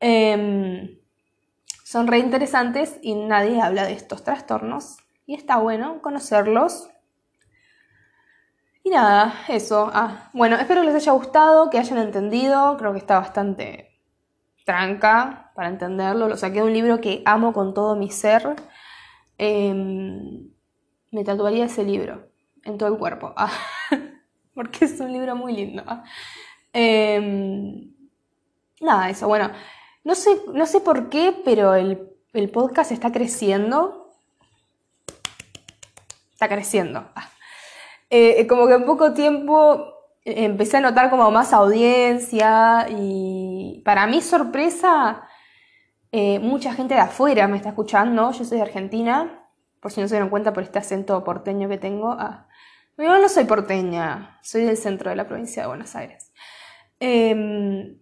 em, 0.00 0.98
son 1.84 2.06
reinteresantes 2.08 2.98
y 3.02 3.14
nadie 3.14 3.60
habla 3.60 3.84
de 3.84 3.92
estos 3.92 4.24
trastornos 4.24 4.96
y 5.26 5.34
está 5.34 5.58
bueno 5.58 6.02
conocerlos. 6.02 6.88
Y 8.82 8.90
nada, 8.90 9.34
eso. 9.48 9.90
Ah, 9.92 10.30
bueno, 10.32 10.56
espero 10.56 10.80
que 10.80 10.86
les 10.86 10.96
haya 10.96 11.12
gustado, 11.12 11.68
que 11.70 11.78
hayan 11.78 11.98
entendido, 11.98 12.76
creo 12.78 12.92
que 12.92 12.98
está 12.98 13.18
bastante 13.18 14.00
tranca 14.64 15.52
para 15.54 15.68
entenderlo. 15.68 16.28
Lo 16.28 16.36
saqué 16.36 16.60
de 16.60 16.66
un 16.66 16.72
libro 16.72 17.00
que 17.00 17.22
amo 17.26 17.52
con 17.52 17.74
todo 17.74 17.96
mi 17.96 18.10
ser. 18.10 18.56
Em, 19.36 20.50
me 21.10 21.24
tatuaría 21.24 21.66
ese 21.66 21.84
libro 21.84 22.28
en 22.64 22.78
todo 22.78 22.88
el 22.88 22.98
cuerpo. 22.98 23.34
Ah, 23.36 23.52
porque 24.54 24.86
es 24.86 24.98
un 25.00 25.12
libro 25.12 25.36
muy 25.36 25.52
lindo. 25.52 25.82
Ah. 25.86 26.04
Em, 26.72 27.92
nada, 28.80 29.10
eso. 29.10 29.28
Bueno, 29.28 29.50
no 30.04 30.14
sé, 30.14 30.30
no 30.54 30.66
sé 30.66 30.80
por 30.80 31.10
qué, 31.10 31.34
pero 31.44 31.74
el, 31.74 32.08
el 32.32 32.50
podcast 32.50 32.92
está 32.92 33.12
creciendo. 33.12 34.14
Está 36.32 36.48
creciendo. 36.48 37.10
Ah. 37.14 37.28
Eh, 38.10 38.46
como 38.48 38.66
que 38.66 38.74
en 38.74 38.84
poco 38.84 39.14
tiempo 39.14 40.00
empecé 40.24 40.78
a 40.78 40.80
notar 40.80 41.10
como 41.10 41.30
más 41.30 41.52
audiencia 41.52 42.86
y 42.90 43.82
para 43.84 44.06
mi 44.06 44.20
sorpresa, 44.20 45.22
eh, 46.12 46.38
mucha 46.40 46.74
gente 46.74 46.94
de 46.94 47.00
afuera 47.00 47.48
me 47.48 47.56
está 47.56 47.70
escuchando. 47.70 48.32
Yo 48.32 48.44
soy 48.44 48.58
de 48.58 48.64
Argentina, 48.64 49.48
por 49.80 49.92
si 49.92 50.00
no 50.00 50.08
se 50.08 50.14
dieron 50.14 50.30
cuenta 50.30 50.52
por 50.52 50.62
este 50.62 50.78
acento 50.78 51.22
porteño 51.24 51.68
que 51.68 51.78
tengo. 51.78 52.12
Ah, 52.12 52.48
yo 52.98 53.18
no 53.18 53.28
soy 53.28 53.44
porteña, 53.44 54.38
soy 54.42 54.64
del 54.64 54.76
centro 54.76 55.10
de 55.10 55.16
la 55.16 55.26
provincia 55.26 55.62
de 55.62 55.68
Buenos 55.68 55.94
Aires. 55.96 56.32
Em, 56.98 57.98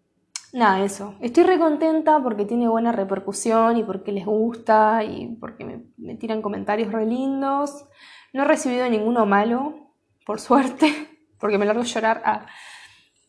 nada, 0.53 0.85
eso. 0.85 1.15
Estoy 1.21 1.45
re 1.45 1.59
contenta 1.59 2.21
porque 2.23 2.45
tiene 2.45 2.69
buena 2.69 2.93
repercusión 2.93 3.77
y 3.77 3.85
porque 3.85 4.13
les 4.13 4.27
gusta 4.27 5.05
y 5.05 5.37
porque 5.37 5.65
me 5.97 6.15
tiran 6.17 6.43
comentarios 6.43 6.93
re 6.93 7.07
lindos. 7.07 7.87
No 8.33 8.43
he 8.43 8.47
recibido 8.47 8.89
ninguno 8.89 9.25
malo, 9.27 9.88
por 10.29 10.41
suerte 10.41 11.09
porque 11.41 11.57
me 11.57 11.65
largo 11.65 11.81
a 11.81 11.87
llorar. 11.87 12.23
Ah. 12.23 12.47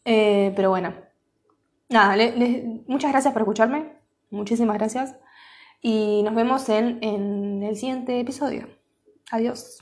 Eh, 0.04 0.52
pero 0.54 0.70
bueno, 0.70 0.94
nada, 1.88 2.18
muchas 2.88 3.12
gracias 3.12 3.32
por 3.32 3.42
escucharme, 3.42 3.94
muchísimas 4.32 4.78
gracias 4.78 5.16
y 5.82 6.22
nos 6.24 6.36
vemos 6.36 6.68
en, 6.68 7.00
en 7.02 7.64
el 7.64 7.78
siguiente 7.78 8.20
episodio. 8.20 8.68
Adiós. 9.32 9.78